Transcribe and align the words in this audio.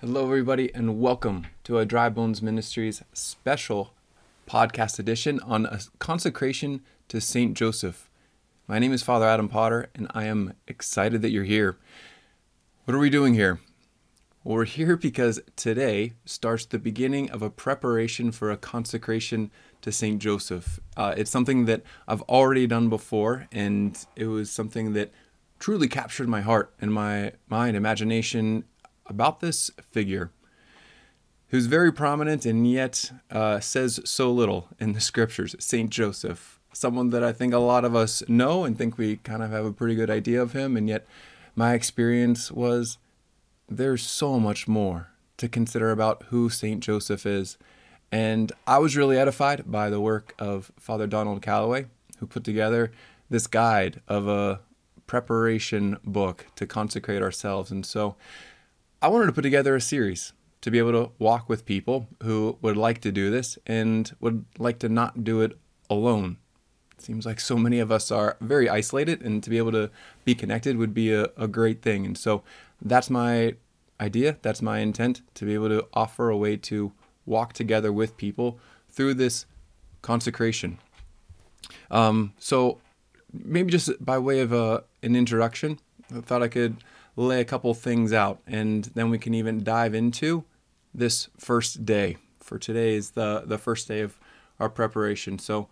Hello, 0.00 0.24
everybody, 0.24 0.74
and 0.74 0.98
welcome 0.98 1.46
to 1.62 1.76
a 1.76 1.84
Dry 1.84 2.08
Bones 2.08 2.40
Ministries 2.40 3.02
special 3.12 3.92
podcast 4.48 4.98
edition 4.98 5.38
on 5.40 5.66
a 5.66 5.78
consecration 5.98 6.80
to 7.08 7.20
Saint 7.20 7.54
Joseph. 7.54 8.08
My 8.66 8.78
name 8.78 8.94
is 8.94 9.02
Father 9.02 9.26
Adam 9.26 9.50
Potter, 9.50 9.90
and 9.94 10.10
I 10.14 10.24
am 10.24 10.54
excited 10.66 11.20
that 11.20 11.32
you're 11.32 11.44
here. 11.44 11.76
What 12.86 12.94
are 12.94 12.98
we 12.98 13.10
doing 13.10 13.34
here? 13.34 13.60
Well, 14.42 14.56
we're 14.56 14.64
here 14.64 14.96
because 14.96 15.38
today 15.54 16.14
starts 16.24 16.64
the 16.64 16.78
beginning 16.78 17.30
of 17.30 17.42
a 17.42 17.50
preparation 17.50 18.32
for 18.32 18.50
a 18.50 18.56
consecration 18.56 19.50
to 19.82 19.92
Saint 19.92 20.22
Joseph. 20.22 20.80
Uh, 20.96 21.12
it's 21.14 21.30
something 21.30 21.66
that 21.66 21.82
I've 22.08 22.22
already 22.22 22.66
done 22.66 22.88
before, 22.88 23.48
and 23.52 24.02
it 24.16 24.28
was 24.28 24.50
something 24.50 24.94
that 24.94 25.12
truly 25.58 25.88
captured 25.88 26.26
my 26.26 26.40
heart 26.40 26.72
and 26.80 26.90
my 26.90 27.32
mind, 27.50 27.76
imagination, 27.76 28.64
about 29.10 29.40
this 29.40 29.70
figure 29.82 30.30
who's 31.48 31.66
very 31.66 31.92
prominent 31.92 32.46
and 32.46 32.70
yet 32.70 33.10
uh, 33.30 33.60
says 33.60 34.00
so 34.04 34.32
little 34.32 34.68
in 34.78 34.92
the 34.92 35.00
scriptures, 35.00 35.56
Saint 35.58 35.90
Joseph. 35.90 36.60
Someone 36.72 37.10
that 37.10 37.24
I 37.24 37.32
think 37.32 37.52
a 37.52 37.58
lot 37.58 37.84
of 37.84 37.96
us 37.96 38.22
know 38.28 38.64
and 38.64 38.78
think 38.78 38.96
we 38.96 39.16
kind 39.16 39.42
of 39.42 39.50
have 39.50 39.64
a 39.64 39.72
pretty 39.72 39.96
good 39.96 40.10
idea 40.10 40.40
of 40.40 40.52
him, 40.52 40.76
and 40.76 40.88
yet 40.88 41.04
my 41.56 41.74
experience 41.74 42.52
was 42.52 42.98
there's 43.68 44.02
so 44.02 44.38
much 44.38 44.68
more 44.68 45.08
to 45.36 45.48
consider 45.48 45.90
about 45.90 46.22
who 46.28 46.48
Saint 46.48 46.80
Joseph 46.80 47.26
is. 47.26 47.58
And 48.12 48.52
I 48.66 48.78
was 48.78 48.96
really 48.96 49.18
edified 49.18 49.70
by 49.70 49.90
the 49.90 50.00
work 50.00 50.34
of 50.38 50.70
Father 50.78 51.06
Donald 51.06 51.42
Calloway, 51.42 51.86
who 52.18 52.26
put 52.26 52.44
together 52.44 52.92
this 53.28 53.46
guide 53.46 54.00
of 54.06 54.28
a 54.28 54.60
preparation 55.06 55.98
book 56.04 56.46
to 56.54 56.66
consecrate 56.66 57.22
ourselves. 57.22 57.70
And 57.70 57.84
so 57.84 58.14
I 59.02 59.08
wanted 59.08 59.26
to 59.26 59.32
put 59.32 59.42
together 59.42 59.74
a 59.74 59.80
series 59.80 60.34
to 60.60 60.70
be 60.70 60.78
able 60.78 60.92
to 60.92 61.10
walk 61.18 61.48
with 61.48 61.64
people 61.64 62.06
who 62.22 62.58
would 62.60 62.76
like 62.76 63.00
to 63.00 63.10
do 63.10 63.30
this 63.30 63.58
and 63.66 64.14
would 64.20 64.44
like 64.58 64.78
to 64.80 64.90
not 64.90 65.24
do 65.24 65.40
it 65.40 65.56
alone. 65.88 66.36
It 66.98 67.04
seems 67.04 67.24
like 67.24 67.40
so 67.40 67.56
many 67.56 67.78
of 67.78 67.90
us 67.90 68.10
are 68.10 68.36
very 68.42 68.68
isolated, 68.68 69.22
and 69.22 69.42
to 69.42 69.48
be 69.48 69.56
able 69.56 69.72
to 69.72 69.90
be 70.26 70.34
connected 70.34 70.76
would 70.76 70.92
be 70.92 71.14
a, 71.14 71.28
a 71.38 71.48
great 71.48 71.80
thing. 71.80 72.04
And 72.04 72.18
so 72.18 72.42
that's 72.82 73.08
my 73.08 73.54
idea, 73.98 74.36
that's 74.42 74.60
my 74.60 74.80
intent 74.80 75.22
to 75.34 75.46
be 75.46 75.54
able 75.54 75.70
to 75.70 75.86
offer 75.94 76.28
a 76.28 76.36
way 76.36 76.58
to 76.58 76.92
walk 77.24 77.54
together 77.54 77.90
with 77.90 78.18
people 78.18 78.58
through 78.90 79.14
this 79.14 79.46
consecration. 80.02 80.76
Um, 81.90 82.34
so, 82.38 82.80
maybe 83.32 83.70
just 83.70 84.04
by 84.04 84.18
way 84.18 84.40
of 84.40 84.52
a, 84.52 84.84
an 85.02 85.16
introduction, 85.16 85.78
I 86.14 86.20
thought 86.20 86.42
I 86.42 86.48
could 86.48 86.76
lay 87.26 87.40
a 87.40 87.44
couple 87.44 87.72
things 87.74 88.12
out, 88.12 88.40
and 88.46 88.84
then 88.94 89.10
we 89.10 89.18
can 89.18 89.34
even 89.34 89.62
dive 89.62 89.94
into 89.94 90.44
this 90.94 91.28
first 91.38 91.84
day. 91.84 92.16
For 92.40 92.58
today 92.58 92.94
is 92.94 93.10
the 93.10 93.42
the 93.46 93.58
first 93.58 93.86
day 93.88 94.00
of 94.00 94.18
our 94.58 94.68
preparation. 94.68 95.38
So, 95.38 95.68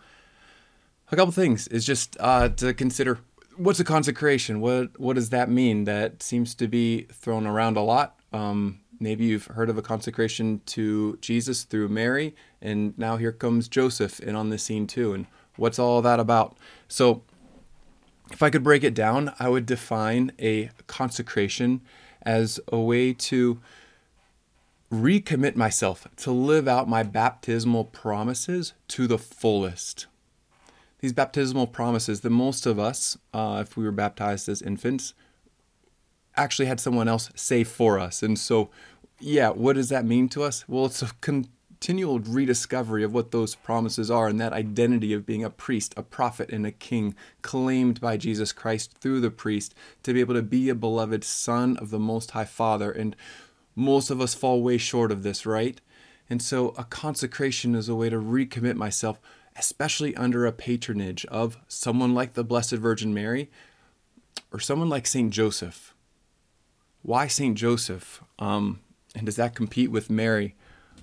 a 1.10 1.16
couple 1.16 1.32
things 1.32 1.66
is 1.68 1.84
just 1.84 2.16
uh, 2.20 2.50
to 2.50 2.74
consider. 2.74 3.18
What's 3.56 3.80
a 3.80 3.84
consecration? 3.84 4.60
What 4.60 4.98
what 5.00 5.16
does 5.16 5.30
that 5.30 5.50
mean? 5.50 5.84
That 5.84 6.22
seems 6.22 6.54
to 6.56 6.68
be 6.68 7.02
thrown 7.10 7.46
around 7.46 7.76
a 7.76 7.82
lot. 7.82 8.20
Um, 8.32 8.80
maybe 9.00 9.24
you've 9.24 9.46
heard 9.46 9.70
of 9.70 9.78
a 9.78 9.82
consecration 9.82 10.60
to 10.66 11.16
Jesus 11.20 11.64
through 11.64 11.88
Mary, 11.88 12.36
and 12.62 12.96
now 12.98 13.16
here 13.16 13.32
comes 13.32 13.68
Joseph 13.68 14.20
in 14.20 14.36
on 14.36 14.50
the 14.50 14.58
scene 14.58 14.86
too. 14.86 15.12
And 15.14 15.26
what's 15.56 15.78
all 15.78 16.02
that 16.02 16.20
about? 16.20 16.56
So 16.86 17.22
if 18.30 18.42
I 18.42 18.50
could 18.50 18.62
break 18.62 18.84
it 18.84 18.94
down, 18.94 19.32
I 19.38 19.48
would 19.48 19.66
define 19.66 20.32
a 20.38 20.70
consecration 20.86 21.80
as 22.22 22.60
a 22.68 22.78
way 22.78 23.12
to 23.12 23.60
recommit 24.92 25.54
myself 25.54 26.06
to 26.16 26.30
live 26.30 26.66
out 26.66 26.88
my 26.88 27.02
baptismal 27.02 27.84
promises 27.84 28.72
to 28.88 29.06
the 29.06 29.18
fullest. 29.18 30.06
These 31.00 31.12
baptismal 31.12 31.68
promises 31.68 32.22
that 32.22 32.30
most 32.30 32.66
of 32.66 32.78
us, 32.78 33.16
uh, 33.32 33.62
if 33.66 33.76
we 33.76 33.84
were 33.84 33.92
baptized 33.92 34.48
as 34.48 34.62
infants, 34.62 35.14
actually 36.36 36.66
had 36.66 36.80
someone 36.80 37.08
else 37.08 37.30
say 37.34 37.64
for 37.64 37.98
us. 37.98 38.22
And 38.22 38.38
so, 38.38 38.70
yeah, 39.20 39.50
what 39.50 39.76
does 39.76 39.90
that 39.90 40.04
mean 40.04 40.28
to 40.30 40.42
us? 40.42 40.64
Well, 40.68 40.86
it's 40.86 41.02
a 41.02 41.10
con- 41.20 41.48
continual 41.80 42.18
rediscovery 42.18 43.04
of 43.04 43.14
what 43.14 43.30
those 43.30 43.54
promises 43.54 44.10
are 44.10 44.26
and 44.26 44.40
that 44.40 44.52
identity 44.52 45.12
of 45.12 45.24
being 45.24 45.44
a 45.44 45.50
priest, 45.50 45.94
a 45.96 46.02
prophet, 46.02 46.50
and 46.50 46.66
a 46.66 46.72
king 46.72 47.14
claimed 47.40 48.00
by 48.00 48.16
Jesus 48.16 48.52
Christ 48.52 48.94
through 48.98 49.20
the 49.20 49.30
priest 49.30 49.74
to 50.02 50.12
be 50.12 50.18
able 50.18 50.34
to 50.34 50.42
be 50.42 50.68
a 50.68 50.74
beloved 50.74 51.22
son 51.22 51.76
of 51.76 51.90
the 51.90 51.98
Most 51.98 52.32
High 52.32 52.44
Father. 52.44 52.90
And 52.90 53.14
most 53.76 54.10
of 54.10 54.20
us 54.20 54.34
fall 54.34 54.60
way 54.60 54.76
short 54.76 55.12
of 55.12 55.22
this, 55.22 55.46
right? 55.46 55.80
And 56.28 56.42
so 56.42 56.74
a 56.76 56.82
consecration 56.82 57.76
is 57.76 57.88
a 57.88 57.94
way 57.94 58.10
to 58.10 58.16
recommit 58.16 58.74
myself, 58.74 59.20
especially 59.54 60.16
under 60.16 60.46
a 60.46 60.52
patronage 60.52 61.24
of 61.26 61.58
someone 61.68 62.12
like 62.12 62.34
the 62.34 62.44
Blessed 62.44 62.72
Virgin 62.72 63.14
Mary 63.14 63.50
or 64.52 64.58
someone 64.58 64.88
like 64.88 65.06
Saint 65.06 65.32
Joseph. 65.32 65.94
Why 67.02 67.28
Saint 67.28 67.56
Joseph? 67.56 68.24
Um, 68.40 68.80
and 69.14 69.26
does 69.26 69.36
that 69.36 69.54
compete 69.54 69.92
with 69.92 70.10
Mary? 70.10 70.56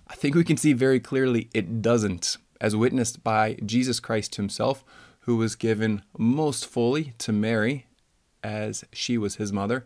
I 0.07 0.16
think 0.16 0.35
we 0.35 0.43
can 0.43 0.57
see 0.57 0.73
very 0.73 0.99
clearly 0.99 1.49
it 1.53 1.81
doesn't, 1.81 2.38
as 2.61 2.75
witnessed 2.75 3.23
by 3.23 3.57
Jesus 3.66 3.99
Christ 3.99 4.35
himself, 4.35 4.83
who 5.21 5.35
was 5.35 5.55
given 5.55 6.03
most 6.17 6.66
fully 6.66 7.13
to 7.17 7.31
Mary 7.31 7.88
as 8.44 8.85
she 8.94 9.17
was 9.17 9.35
his 9.35 9.51
mother, 9.51 9.83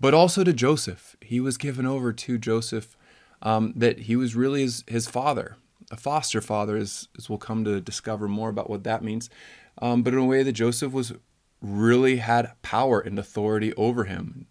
but 0.00 0.14
also 0.14 0.42
to 0.42 0.52
Joseph. 0.52 1.16
He 1.20 1.40
was 1.40 1.58
given 1.58 1.84
over 1.84 2.12
to 2.12 2.38
Joseph, 2.38 2.96
um, 3.42 3.74
that 3.76 4.00
he 4.00 4.16
was 4.16 4.34
really 4.34 4.62
his, 4.62 4.84
his 4.86 5.08
father, 5.08 5.56
a 5.90 5.96
foster 5.96 6.40
father, 6.40 6.76
as, 6.76 7.08
as 7.18 7.28
we'll 7.28 7.38
come 7.38 7.64
to 7.64 7.80
discover 7.80 8.28
more 8.28 8.48
about 8.48 8.70
what 8.70 8.84
that 8.84 9.04
means. 9.04 9.28
Um, 9.80 10.02
but 10.02 10.14
in 10.14 10.18
a 10.18 10.24
way 10.24 10.42
that 10.42 10.52
Joseph 10.52 10.92
was 10.92 11.12
really 11.60 12.16
had 12.16 12.52
power 12.62 13.00
and 13.00 13.18
authority 13.18 13.74
over 13.74 14.04
him, 14.04 14.46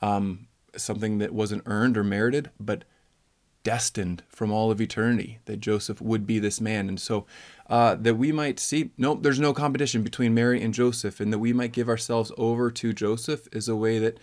um, 0.00 0.46
something 0.76 1.18
that 1.18 1.32
wasn't 1.32 1.62
earned 1.66 1.98
or 1.98 2.04
merited, 2.04 2.50
but 2.60 2.84
destined 3.62 4.22
from 4.28 4.50
all 4.50 4.70
of 4.70 4.80
eternity 4.80 5.38
that 5.44 5.60
Joseph 5.60 6.00
would 6.00 6.26
be 6.26 6.38
this 6.38 6.60
man. 6.60 6.88
And 6.88 7.00
so 7.00 7.26
uh, 7.68 7.94
that 7.96 8.16
we 8.16 8.32
might 8.32 8.58
see, 8.58 8.90
nope, 8.96 9.22
there's 9.22 9.40
no 9.40 9.52
competition 9.52 10.02
between 10.02 10.34
Mary 10.34 10.62
and 10.62 10.74
Joseph, 10.74 11.20
and 11.20 11.32
that 11.32 11.38
we 11.38 11.52
might 11.52 11.72
give 11.72 11.88
ourselves 11.88 12.32
over 12.36 12.70
to 12.70 12.92
Joseph 12.92 13.48
is 13.52 13.68
a 13.68 13.76
way 13.76 13.98
that, 13.98 14.18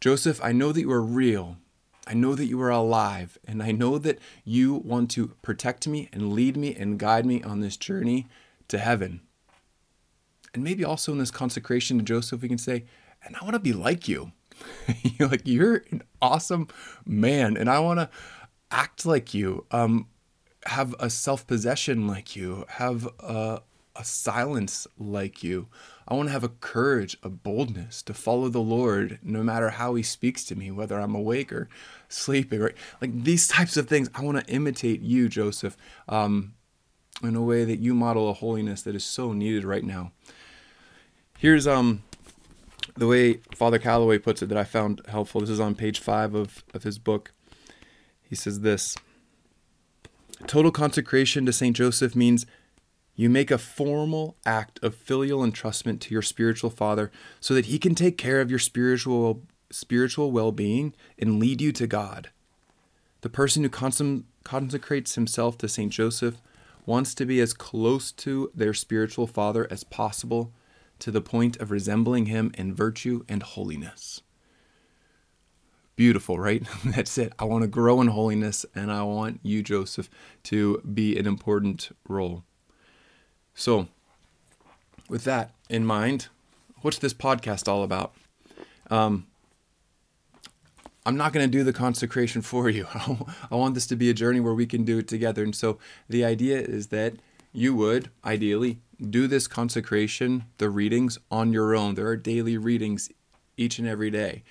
Joseph, 0.00 0.40
I 0.42 0.52
know 0.52 0.72
that 0.72 0.80
you 0.80 0.90
are 0.92 1.02
real. 1.02 1.56
I 2.06 2.14
know 2.14 2.34
that 2.34 2.46
you 2.46 2.60
are 2.62 2.70
alive, 2.70 3.38
and 3.46 3.62
I 3.62 3.70
know 3.70 3.98
that 3.98 4.18
you 4.44 4.74
want 4.74 5.10
to 5.12 5.28
protect 5.42 5.86
me 5.86 6.08
and 6.12 6.32
lead 6.32 6.56
me 6.56 6.74
and 6.74 6.98
guide 6.98 7.26
me 7.26 7.42
on 7.42 7.60
this 7.60 7.76
journey 7.76 8.26
to 8.68 8.78
heaven. 8.78 9.20
And 10.52 10.64
maybe 10.64 10.84
also 10.84 11.12
in 11.12 11.18
this 11.18 11.30
consecration 11.30 11.98
to 11.98 12.04
Joseph, 12.04 12.42
we 12.42 12.48
can 12.48 12.58
say, 12.58 12.86
and 13.24 13.36
I 13.36 13.44
want 13.44 13.54
to 13.54 13.60
be 13.60 13.72
like 13.72 14.08
you. 14.08 14.32
you're 15.02 15.28
like, 15.28 15.42
you're 15.44 15.84
an 15.90 16.02
awesome 16.20 16.68
man, 17.06 17.56
and 17.56 17.68
I 17.70 17.78
want 17.78 18.00
to 18.00 18.10
act 18.70 19.04
like 19.06 19.34
you, 19.34 19.66
um, 19.70 20.06
have 20.66 20.94
a 20.98 21.10
self 21.10 21.46
possession 21.46 22.06
like 22.06 22.36
you, 22.36 22.64
have 22.68 23.08
a, 23.20 23.62
a 23.96 24.04
silence 24.04 24.86
like 24.98 25.42
you. 25.42 25.68
I 26.06 26.14
want 26.14 26.28
to 26.28 26.32
have 26.32 26.44
a 26.44 26.48
courage, 26.48 27.16
a 27.22 27.28
boldness 27.28 28.02
to 28.02 28.14
follow 28.14 28.48
the 28.48 28.60
Lord 28.60 29.18
no 29.22 29.42
matter 29.42 29.70
how 29.70 29.94
He 29.94 30.02
speaks 30.02 30.44
to 30.44 30.56
me, 30.56 30.70
whether 30.70 30.98
I'm 30.98 31.14
awake 31.14 31.52
or 31.52 31.68
sleeping, 32.08 32.60
right? 32.60 32.74
Like 33.00 33.24
these 33.24 33.48
types 33.48 33.76
of 33.76 33.88
things. 33.88 34.10
I 34.14 34.22
want 34.22 34.44
to 34.44 34.52
imitate 34.52 35.00
you, 35.00 35.28
Joseph, 35.28 35.76
um, 36.08 36.54
in 37.22 37.36
a 37.36 37.42
way 37.42 37.64
that 37.64 37.78
you 37.78 37.94
model 37.94 38.28
a 38.28 38.34
holiness 38.34 38.82
that 38.82 38.94
is 38.94 39.04
so 39.04 39.32
needed 39.32 39.64
right 39.64 39.84
now. 39.84 40.12
Here's 41.38 41.66
um 41.66 42.02
the 42.96 43.06
way 43.06 43.40
Father 43.54 43.78
Calloway 43.78 44.18
puts 44.18 44.42
it 44.42 44.48
that 44.50 44.58
I 44.58 44.64
found 44.64 45.00
helpful. 45.08 45.40
This 45.40 45.50
is 45.50 45.60
on 45.60 45.74
page 45.74 46.00
five 46.00 46.34
of, 46.34 46.64
of 46.74 46.82
his 46.82 46.98
book. 46.98 47.32
He 48.30 48.36
says 48.36 48.60
this 48.60 48.96
Total 50.46 50.70
consecration 50.70 51.44
to 51.44 51.52
St. 51.52 51.76
Joseph 51.76 52.14
means 52.14 52.46
you 53.16 53.28
make 53.28 53.50
a 53.50 53.58
formal 53.58 54.36
act 54.46 54.78
of 54.82 54.94
filial 54.94 55.40
entrustment 55.40 56.00
to 56.00 56.14
your 56.14 56.22
spiritual 56.22 56.70
father 56.70 57.10
so 57.40 57.52
that 57.54 57.66
he 57.66 57.78
can 57.78 57.94
take 57.94 58.16
care 58.16 58.40
of 58.40 58.48
your 58.48 58.60
spiritual 58.60 59.42
spiritual 59.70 60.32
well-being 60.32 60.94
and 61.18 61.38
lead 61.38 61.60
you 61.60 61.72
to 61.72 61.86
God. 61.86 62.30
The 63.20 63.28
person 63.28 63.62
who 63.62 64.22
consecrates 64.44 65.16
himself 65.16 65.58
to 65.58 65.68
St. 65.68 65.92
Joseph 65.92 66.40
wants 66.86 67.14
to 67.14 67.26
be 67.26 67.40
as 67.40 67.52
close 67.52 68.10
to 68.12 68.50
their 68.54 68.74
spiritual 68.74 69.26
father 69.26 69.66
as 69.70 69.84
possible 69.84 70.52
to 71.00 71.10
the 71.10 71.20
point 71.20 71.56
of 71.58 71.70
resembling 71.70 72.26
him 72.26 72.52
in 72.56 72.74
virtue 72.74 73.24
and 73.28 73.42
holiness 73.42 74.22
beautiful, 76.00 76.38
right? 76.38 76.62
That's 76.86 77.18
it. 77.18 77.34
I 77.38 77.44
want 77.44 77.60
to 77.60 77.68
grow 77.68 78.00
in 78.00 78.06
holiness 78.06 78.64
and 78.74 78.90
I 78.90 79.02
want 79.02 79.38
you, 79.42 79.62
Joseph, 79.62 80.08
to 80.44 80.78
be 80.78 81.18
an 81.18 81.26
important 81.26 81.94
role. 82.08 82.42
So, 83.52 83.86
with 85.10 85.24
that 85.24 85.50
in 85.68 85.84
mind, 85.84 86.28
what's 86.80 86.96
this 86.96 87.12
podcast 87.12 87.68
all 87.68 87.82
about? 87.82 88.14
Um, 88.90 89.26
I'm 91.04 91.18
not 91.18 91.34
going 91.34 91.44
to 91.44 91.52
do 91.52 91.64
the 91.64 91.72
consecration 91.74 92.40
for 92.52 92.70
you. 92.70 92.86
I 93.50 93.54
want 93.54 93.74
this 93.74 93.86
to 93.88 93.96
be 93.96 94.08
a 94.08 94.14
journey 94.14 94.40
where 94.40 94.54
we 94.54 94.64
can 94.64 94.84
do 94.84 94.96
it 94.96 95.06
together. 95.06 95.42
And 95.42 95.54
so 95.54 95.78
the 96.08 96.24
idea 96.24 96.60
is 96.60 96.86
that 96.86 97.12
you 97.52 97.74
would 97.74 98.08
ideally 98.24 98.78
do 99.10 99.26
this 99.26 99.46
consecration, 99.46 100.44
the 100.56 100.70
readings 100.70 101.18
on 101.30 101.52
your 101.52 101.76
own. 101.76 101.94
There 101.94 102.06
are 102.06 102.16
daily 102.16 102.56
readings 102.56 103.10
each 103.58 103.78
and 103.78 103.86
every 103.86 104.10
day. 104.10 104.44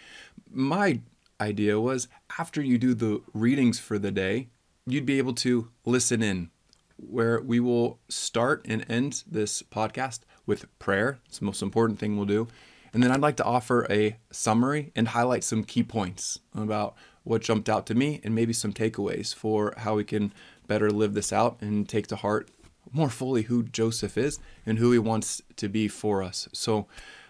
My 0.52 1.00
idea 1.40 1.80
was 1.80 2.08
after 2.38 2.62
you 2.62 2.78
do 2.78 2.94
the 2.94 3.22
readings 3.34 3.80
for 3.80 3.98
the 4.00 4.12
day, 4.12 4.50
you'd 4.86 5.06
be 5.06 5.18
able 5.18 5.34
to 5.34 5.70
listen 5.86 6.22
in, 6.22 6.50
where 6.98 7.42
we 7.42 7.60
will 7.60 8.00
start 8.10 8.66
and 8.68 8.86
end 8.90 9.24
this 9.30 9.62
podcast 9.62 10.22
with 10.46 10.68
prayer. 10.80 11.20
It's 11.28 11.40
the 11.40 11.46
most 11.46 11.62
important 11.62 12.00
thing 12.00 12.18
we'll 12.18 12.26
do. 12.26 12.48
And 12.94 13.04
then 13.04 13.12
I'd 13.12 13.22
like 13.22 13.38
to 13.38 13.46
offer 13.46 13.86
a 13.90 14.18
summary 14.32 14.92
and 14.96 15.10
highlight 15.10 15.44
some 15.44 15.64
key 15.64 15.84
points 15.84 16.40
about 16.56 16.96
what 17.24 17.44
jumped 17.44 17.70
out 17.70 17.86
to 17.88 17.96
me 17.96 18.20
and 18.24 18.34
maybe 18.34 18.54
some 18.54 18.74
takeaways 18.74 19.34
for 19.34 19.74
how 19.78 19.96
we 19.96 20.04
can 20.04 20.34
better 20.68 20.90
live 20.90 21.14
this 21.14 21.32
out 21.32 21.58
and 21.62 21.88
take 21.88 22.08
to 22.08 22.16
heart 22.16 22.50
more 22.92 23.10
fully 23.10 23.44
who 23.44 23.62
Joseph 23.64 24.18
is 24.18 24.40
and 24.66 24.80
who 24.80 24.92
he 24.92 24.98
wants 24.98 25.42
to 25.58 25.70
be 25.70 25.88
for 25.88 26.24
us. 26.24 26.48
So 26.54 26.88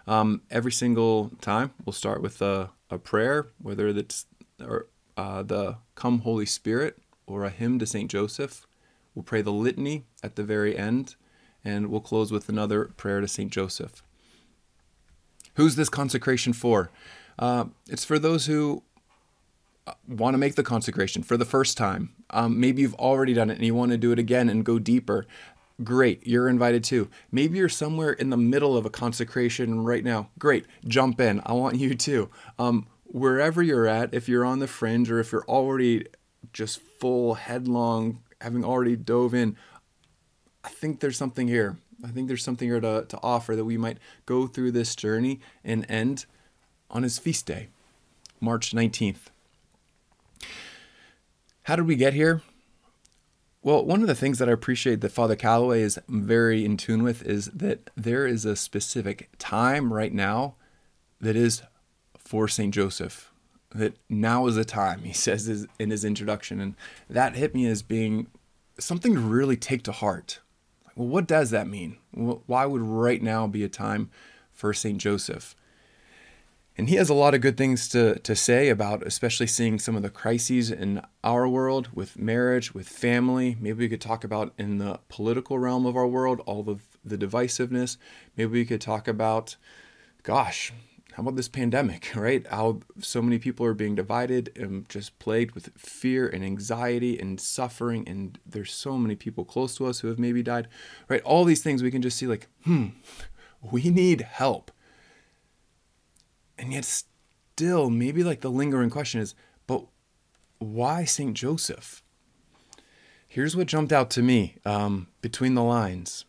um, 0.09 0.41
every 0.49 0.71
single 0.71 1.31
time 1.39 1.71
we'll 1.85 1.93
start 1.93 2.21
with 2.21 2.41
a, 2.41 2.71
a 2.89 2.97
prayer, 2.97 3.47
whether 3.61 3.87
it's 3.87 4.25
or, 4.59 4.87
uh, 5.15 5.43
the 5.43 5.77
Come 5.93 6.19
Holy 6.19 6.47
Spirit 6.47 6.97
or 7.27 7.45
a 7.45 7.51
hymn 7.51 7.77
to 7.77 7.85
St. 7.85 8.09
Joseph. 8.09 8.65
We'll 9.13 9.23
pray 9.23 9.43
the 9.43 9.51
litany 9.51 10.05
at 10.23 10.35
the 10.35 10.43
very 10.43 10.75
end, 10.75 11.15
and 11.63 11.87
we'll 11.87 12.01
close 12.01 12.31
with 12.31 12.49
another 12.49 12.85
prayer 12.85 13.21
to 13.21 13.27
St. 13.27 13.51
Joseph. 13.51 14.01
Who's 15.55 15.75
this 15.75 15.89
consecration 15.89 16.53
for? 16.53 16.89
Uh, 17.37 17.65
it's 17.87 18.03
for 18.03 18.17
those 18.17 18.47
who 18.47 18.81
uh, 19.85 19.93
want 20.07 20.33
to 20.33 20.39
make 20.39 20.55
the 20.55 20.63
consecration 20.63 21.21
for 21.21 21.37
the 21.37 21.45
first 21.45 21.77
time. 21.77 22.15
Um, 22.31 22.59
maybe 22.59 22.81
you've 22.81 22.95
already 22.95 23.35
done 23.35 23.51
it 23.51 23.57
and 23.57 23.65
you 23.65 23.75
want 23.75 23.91
to 23.91 23.97
do 23.97 24.11
it 24.11 24.17
again 24.17 24.49
and 24.49 24.65
go 24.65 24.79
deeper. 24.79 25.27
Great, 25.83 26.27
you're 26.27 26.49
invited 26.49 26.83
too. 26.83 27.09
Maybe 27.31 27.57
you're 27.57 27.69
somewhere 27.69 28.11
in 28.11 28.29
the 28.29 28.37
middle 28.37 28.75
of 28.75 28.85
a 28.85 28.89
consecration 28.89 29.83
right 29.83 30.03
now. 30.03 30.29
Great, 30.37 30.65
jump 30.87 31.21
in. 31.21 31.41
I 31.45 31.53
want 31.53 31.77
you 31.77 31.95
too. 31.95 32.29
Um, 32.57 32.87
wherever 33.05 33.63
you're 33.63 33.87
at, 33.87 34.13
if 34.13 34.27
you're 34.27 34.43
on 34.43 34.59
the 34.59 34.67
fringe 34.67 35.09
or 35.09 35.19
if 35.19 35.31
you're 35.31 35.45
already 35.47 36.05
just 36.51 36.81
full 36.99 37.35
headlong, 37.35 38.19
having 38.41 38.65
already 38.65 38.97
dove 38.97 39.33
in, 39.33 39.55
I 40.63 40.69
think 40.69 40.99
there's 40.99 41.17
something 41.17 41.47
here. 41.47 41.77
I 42.03 42.09
think 42.09 42.27
there's 42.27 42.43
something 42.43 42.67
here 42.67 42.81
to, 42.81 43.05
to 43.07 43.19
offer 43.23 43.55
that 43.55 43.65
we 43.65 43.77
might 43.77 43.97
go 44.25 44.47
through 44.47 44.71
this 44.71 44.95
journey 44.95 45.39
and 45.63 45.85
end 45.89 46.25
on 46.89 47.03
his 47.03 47.19
feast 47.19 47.45
day, 47.45 47.69
March 48.41 48.71
19th. 48.71 49.27
How 51.63 51.75
did 51.75 51.87
we 51.87 51.95
get 51.95 52.13
here? 52.13 52.41
Well, 53.61 53.83
one 53.85 54.01
of 54.01 54.07
the 54.07 54.15
things 54.15 54.39
that 54.39 54.47
I 54.47 54.53
appreciate 54.53 55.01
that 55.01 55.11
Father 55.11 55.35
Calloway 55.35 55.81
is 55.81 55.99
very 56.07 56.63
in 56.63 56.77
tune 56.77 57.03
with 57.03 57.21
is 57.23 57.47
that 57.47 57.89
there 57.95 58.25
is 58.25 58.45
a 58.45 58.55
specific 58.55 59.29
time 59.37 59.91
right 59.91 60.13
now 60.13 60.55
that 61.19 61.35
is 61.35 61.61
for 62.17 62.47
St. 62.47 62.73
Joseph. 62.73 63.33
That 63.75 63.97
now 64.07 64.47
is 64.47 64.55
the 64.55 64.63
time, 64.63 65.01
he 65.03 65.13
says 65.13 65.67
in 65.77 65.89
his 65.89 66.05
introduction. 66.05 66.61
And 66.61 66.75
that 67.09 67.35
hit 67.35 67.53
me 67.53 67.67
as 67.67 67.81
being 67.81 68.27
something 68.79 69.13
to 69.13 69.19
really 69.19 69.57
take 69.57 69.83
to 69.83 69.91
heart. 69.91 70.39
Well, 70.95 71.09
what 71.09 71.27
does 71.27 71.49
that 71.51 71.67
mean? 71.67 71.97
Why 72.11 72.65
would 72.65 72.81
right 72.81 73.21
now 73.21 73.45
be 73.45 73.63
a 73.65 73.69
time 73.69 74.09
for 74.53 74.73
St. 74.73 74.99
Joseph? 74.99 75.53
And 76.79 76.87
he 76.87 76.95
has 76.95 77.09
a 77.09 77.13
lot 77.13 77.35
of 77.35 77.41
good 77.41 77.57
things 77.57 77.89
to, 77.89 78.19
to 78.19 78.37
say 78.37 78.69
about, 78.69 79.05
especially 79.05 79.47
seeing 79.47 79.79
some 79.79 79.97
of 79.97 80.01
the 80.01 80.09
crises 80.09 80.71
in 80.71 81.01
our 81.25 81.45
world 81.45 81.89
with 81.93 82.17
marriage, 82.17 82.73
with 82.73 82.87
family. 82.87 83.57
Maybe 83.59 83.79
we 83.79 83.89
could 83.89 83.99
talk 83.99 84.23
about 84.23 84.53
in 84.57 84.77
the 84.77 85.01
political 85.09 85.59
realm 85.59 85.85
of 85.85 85.97
our 85.97 86.07
world, 86.07 86.39
all 86.45 86.69
of 86.69 86.83
the 87.03 87.17
divisiveness. 87.17 87.97
Maybe 88.37 88.51
we 88.51 88.63
could 88.63 88.79
talk 88.79 89.09
about, 89.09 89.57
gosh, 90.23 90.71
how 91.15 91.23
about 91.23 91.35
this 91.35 91.49
pandemic, 91.49 92.11
right? 92.15 92.47
How 92.47 92.79
so 92.99 93.21
many 93.21 93.39
people 93.39 93.65
are 93.65 93.73
being 93.73 93.95
divided 93.95 94.49
and 94.55 94.87
just 94.87 95.19
plagued 95.19 95.55
with 95.55 95.71
fear 95.75 96.29
and 96.29 96.45
anxiety 96.45 97.19
and 97.19 97.41
suffering. 97.41 98.07
And 98.07 98.39
there's 98.45 98.71
so 98.71 98.97
many 98.97 99.17
people 99.17 99.43
close 99.43 99.75
to 99.75 99.85
us 99.85 99.99
who 99.99 100.07
have 100.07 100.17
maybe 100.17 100.43
died, 100.43 100.69
right? 101.09 101.21
All 101.23 101.43
these 101.43 101.61
things 101.61 101.83
we 101.83 101.91
can 101.91 102.01
just 102.01 102.17
see, 102.17 102.25
like, 102.25 102.47
hmm, 102.63 102.85
we 103.61 103.89
need 103.89 104.21
help. 104.21 104.71
And 106.59 106.73
yet, 106.73 106.85
still, 106.85 107.89
maybe 107.89 108.23
like 108.23 108.41
the 108.41 108.51
lingering 108.51 108.89
question 108.89 109.21
is, 109.21 109.33
but 109.65 109.85
why 110.59 111.05
St. 111.05 111.33
Joseph? 111.33 112.03
Here's 113.27 113.55
what 113.55 113.67
jumped 113.67 113.93
out 113.93 114.09
to 114.11 114.21
me 114.21 114.57
um, 114.65 115.07
between 115.21 115.55
the 115.55 115.63
lines 115.63 116.25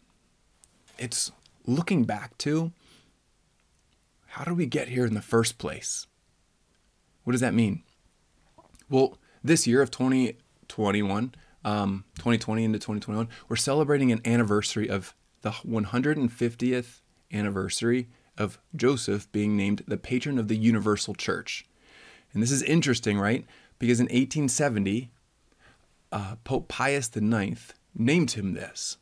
it's 0.99 1.33
looking 1.67 2.05
back 2.05 2.37
to 2.37 2.73
how 4.27 4.45
did 4.45 4.57
we 4.57 4.67
get 4.67 4.89
here 4.89 5.07
in 5.07 5.15
the 5.15 5.23
first 5.23 5.59
place? 5.59 6.07
What 7.25 7.33
does 7.33 7.41
that 7.41 7.55
mean? 7.55 7.83
Well, 8.89 9.19
this 9.43 9.67
year 9.67 9.83
of 9.83 9.91
2021, 9.91 11.35
um, 11.65 12.05
2020 12.17 12.65
into 12.65 12.79
2021, 12.79 13.29
we're 13.49 13.57
celebrating 13.57 14.13
an 14.13 14.21
anniversary 14.25 14.89
of 14.89 15.15
the 15.41 15.51
150th 15.51 17.01
anniversary 17.33 18.09
of 18.41 18.59
Joseph 18.75 19.31
being 19.31 19.57
named 19.57 19.85
the 19.87 19.99
patron 19.99 20.39
of 20.39 20.49
the 20.49 20.57
Universal 20.57 21.15
Church. 21.15 21.67
And 22.33 22.43
this 22.43 22.51
is 22.51 22.63
interesting, 22.63 23.19
right? 23.19 23.45
Because 23.79 24.01
in 24.01 24.07
1870, 24.07 25.11
uh, 26.11 26.37
Pope 26.43 26.67
Pius 26.67 27.11
IX 27.15 27.61
named 27.95 28.31
him 28.33 28.55
this. 28.55 28.97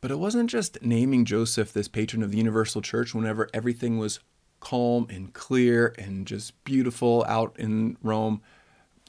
But 0.00 0.10
it 0.10 0.18
wasn't 0.18 0.50
just 0.50 0.82
naming 0.82 1.24
Joseph 1.24 1.72
this 1.72 1.88
patron 1.88 2.22
of 2.22 2.30
the 2.30 2.36
Universal 2.36 2.82
Church 2.82 3.14
whenever 3.14 3.48
everything 3.52 3.98
was 3.98 4.20
calm 4.60 5.06
and 5.10 5.32
clear 5.32 5.94
and 5.98 6.26
just 6.26 6.62
beautiful 6.64 7.24
out 7.26 7.56
in 7.58 7.96
Rome. 8.02 8.42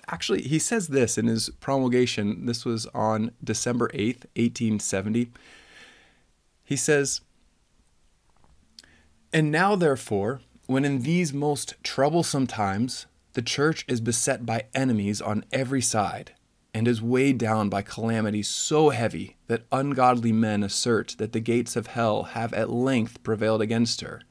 Actually, 0.07 0.43
he 0.43 0.57
says 0.57 0.87
this 0.87 1.17
in 1.17 1.27
his 1.27 1.49
promulgation. 1.59 2.45
This 2.45 2.65
was 2.65 2.85
on 2.87 3.31
December 3.43 3.89
8th, 3.89 4.25
1870. 4.35 5.31
He 6.63 6.75
says, 6.75 7.21
And 9.31 9.51
now, 9.51 9.75
therefore, 9.75 10.41
when 10.65 10.85
in 10.85 11.01
these 11.01 11.33
most 11.33 11.75
troublesome 11.83 12.47
times 12.47 13.05
the 13.33 13.41
church 13.41 13.85
is 13.87 14.01
beset 14.01 14.45
by 14.45 14.65
enemies 14.73 15.21
on 15.21 15.45
every 15.51 15.81
side, 15.81 16.33
and 16.73 16.87
is 16.87 17.01
weighed 17.01 17.37
down 17.37 17.69
by 17.69 17.81
calamities 17.81 18.47
so 18.47 18.89
heavy 18.89 19.37
that 19.47 19.65
ungodly 19.71 20.31
men 20.31 20.63
assert 20.63 21.15
that 21.17 21.31
the 21.31 21.39
gates 21.39 21.75
of 21.75 21.87
hell 21.87 22.23
have 22.23 22.53
at 22.53 22.69
length 22.69 23.23
prevailed 23.23 23.61
against 23.61 24.01
her 24.01 24.21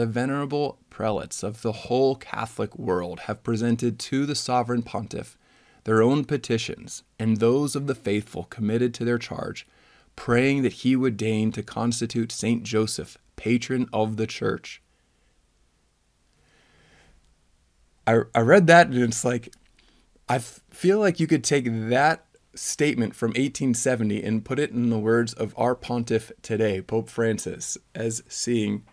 the 0.00 0.06
venerable 0.06 0.78
prelates 0.88 1.42
of 1.42 1.62
the 1.62 1.72
whole 1.72 2.16
Catholic 2.16 2.78
world 2.78 3.20
have 3.20 3.42
presented 3.42 3.98
to 3.98 4.24
the 4.24 4.34
sovereign 4.34 4.82
pontiff 4.82 5.36
their 5.84 6.02
own 6.02 6.24
petitions 6.24 7.02
and 7.18 7.36
those 7.36 7.74
of 7.74 7.86
the 7.86 7.94
faithful 7.94 8.44
committed 8.44 8.94
to 8.94 9.04
their 9.04 9.18
charge, 9.18 9.66
praying 10.16 10.62
that 10.62 10.72
he 10.72 10.94
would 10.94 11.16
deign 11.16 11.52
to 11.52 11.62
constitute 11.62 12.32
Saint 12.32 12.62
Joseph 12.62 13.18
patron 13.40 13.88
of 13.90 14.18
the 14.18 14.26
church. 14.26 14.82
I, 18.06 18.20
I 18.34 18.40
read 18.40 18.66
that 18.66 18.88
and 18.88 19.02
it's 19.02 19.24
like, 19.24 19.54
I 20.28 20.38
feel 20.38 20.98
like 20.98 21.18
you 21.18 21.26
could 21.26 21.42
take 21.42 21.64
that 21.88 22.26
statement 22.54 23.14
from 23.14 23.30
1870 23.30 24.22
and 24.22 24.44
put 24.44 24.58
it 24.58 24.72
in 24.72 24.90
the 24.90 24.98
words 24.98 25.32
of 25.32 25.54
our 25.56 25.74
pontiff 25.74 26.30
today, 26.42 26.82
Pope 26.82 27.08
Francis, 27.08 27.78
as 27.94 28.22
seeing 28.28 28.84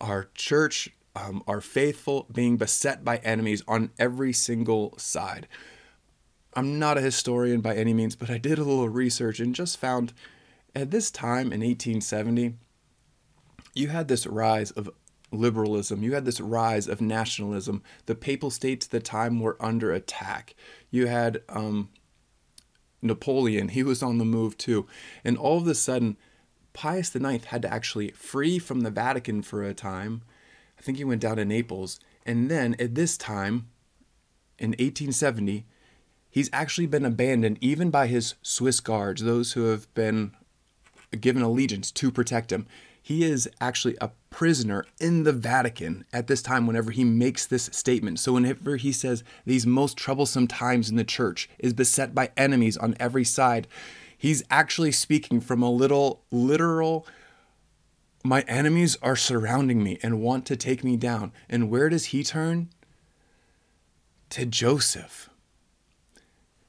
our 0.00 0.28
church, 0.34 0.90
um, 1.16 1.42
our 1.48 1.60
faithful 1.60 2.28
being 2.32 2.56
beset 2.56 3.04
by 3.04 3.16
enemies 3.18 3.64
on 3.66 3.90
every 3.98 4.32
single 4.32 4.96
side. 4.98 5.48
I'm 6.54 6.78
not 6.78 6.96
a 6.96 7.00
historian 7.00 7.60
by 7.60 7.74
any 7.74 7.92
means, 7.92 8.14
but 8.14 8.30
I 8.30 8.38
did 8.38 8.58
a 8.58 8.64
little 8.64 8.88
research 8.88 9.40
and 9.40 9.52
just 9.52 9.78
found 9.78 10.12
at 10.76 10.92
this 10.92 11.10
time 11.10 11.52
in 11.52 11.60
1870, 11.60 12.54
you 13.76 13.88
had 13.88 14.08
this 14.08 14.26
rise 14.26 14.70
of 14.72 14.90
liberalism. 15.32 16.02
You 16.02 16.14
had 16.14 16.24
this 16.24 16.40
rise 16.40 16.88
of 16.88 17.00
nationalism. 17.00 17.82
The 18.06 18.14
papal 18.14 18.50
states 18.50 18.86
at 18.86 18.92
the 18.92 19.00
time 19.00 19.40
were 19.40 19.56
under 19.60 19.92
attack. 19.92 20.54
You 20.90 21.06
had 21.06 21.42
um, 21.48 21.90
Napoleon, 23.02 23.68
he 23.68 23.82
was 23.82 24.02
on 24.02 24.18
the 24.18 24.24
move 24.24 24.56
too. 24.56 24.86
And 25.24 25.36
all 25.36 25.58
of 25.58 25.66
a 25.66 25.74
sudden, 25.74 26.16
Pius 26.72 27.14
IX 27.14 27.44
had 27.46 27.62
to 27.62 27.72
actually 27.72 28.10
free 28.10 28.58
from 28.58 28.80
the 28.80 28.90
Vatican 28.90 29.42
for 29.42 29.62
a 29.62 29.74
time. 29.74 30.22
I 30.78 30.82
think 30.82 30.98
he 30.98 31.04
went 31.04 31.22
down 31.22 31.36
to 31.36 31.44
Naples. 31.44 31.98
And 32.24 32.50
then 32.50 32.76
at 32.78 32.94
this 32.94 33.16
time, 33.16 33.68
in 34.58 34.70
1870, 34.70 35.66
he's 36.30 36.50
actually 36.52 36.86
been 36.86 37.04
abandoned 37.04 37.58
even 37.60 37.90
by 37.90 38.06
his 38.06 38.34
Swiss 38.42 38.80
guards, 38.80 39.22
those 39.22 39.52
who 39.52 39.64
have 39.66 39.92
been 39.94 40.32
given 41.20 41.42
allegiance 41.42 41.90
to 41.92 42.10
protect 42.10 42.52
him. 42.52 42.66
He 43.06 43.22
is 43.22 43.48
actually 43.60 43.96
a 44.00 44.10
prisoner 44.30 44.84
in 44.98 45.22
the 45.22 45.32
Vatican 45.32 46.04
at 46.12 46.26
this 46.26 46.42
time 46.42 46.66
whenever 46.66 46.90
he 46.90 47.04
makes 47.04 47.46
this 47.46 47.70
statement. 47.72 48.18
So, 48.18 48.32
whenever 48.32 48.74
he 48.74 48.90
says 48.90 49.22
these 49.44 49.64
most 49.64 49.96
troublesome 49.96 50.48
times 50.48 50.90
in 50.90 50.96
the 50.96 51.04
church 51.04 51.48
is 51.60 51.72
beset 51.72 52.16
by 52.16 52.32
enemies 52.36 52.76
on 52.76 52.96
every 52.98 53.22
side, 53.22 53.68
he's 54.18 54.42
actually 54.50 54.90
speaking 54.90 55.40
from 55.40 55.62
a 55.62 55.70
little 55.70 56.24
literal 56.32 57.06
my 58.24 58.40
enemies 58.48 58.98
are 59.00 59.14
surrounding 59.14 59.84
me 59.84 60.00
and 60.02 60.20
want 60.20 60.44
to 60.46 60.56
take 60.56 60.82
me 60.82 60.96
down. 60.96 61.30
And 61.48 61.70
where 61.70 61.88
does 61.88 62.06
he 62.06 62.24
turn? 62.24 62.70
To 64.30 64.44
Joseph. 64.44 65.30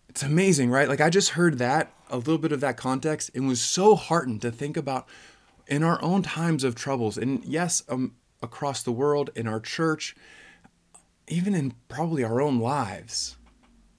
It's 0.08 0.22
amazing, 0.22 0.70
right? 0.70 0.88
Like 0.88 1.02
I 1.02 1.10
just 1.10 1.32
heard 1.32 1.58
that, 1.58 1.94
a 2.12 2.18
little 2.18 2.38
bit 2.38 2.52
of 2.52 2.60
that 2.60 2.78
context, 2.78 3.32
and 3.34 3.48
was 3.48 3.60
so 3.60 3.96
heartened 3.96 4.44
to 4.44 4.52
think 4.52 4.78
about 4.78 5.08
in 5.68 5.84
our 5.84 6.02
own 6.02 6.22
times 6.22 6.64
of 6.64 6.76
troubles, 6.76 7.18
and 7.18 7.44
yes, 7.44 7.84
um, 7.90 8.16
across 8.42 8.84
the 8.84 8.92
world, 8.92 9.30
in 9.36 9.48
our 9.48 9.60
church, 9.60 10.16
even 11.28 11.54
in 11.54 11.74
probably 11.90 12.24
our 12.24 12.42
own 12.42 12.60
lives, 12.60 13.38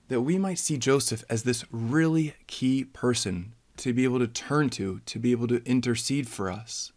that 0.09 0.23
we 0.23 0.39
might 0.39 0.59
see 0.59 0.79
Joseph 0.79 1.23
as 1.29 1.43
this 1.43 1.65
really 1.71 2.35
key 2.47 2.85
person 2.85 3.55
to 3.77 3.93
be 3.93 4.05
able 4.05 4.19
to 4.19 4.27
turn 4.27 4.71
to, 4.71 5.01
to 5.07 5.19
be 5.19 5.33
able 5.33 5.47
to 5.49 5.63
intercede 5.65 6.29
for 6.29 6.51
us. 6.51 6.93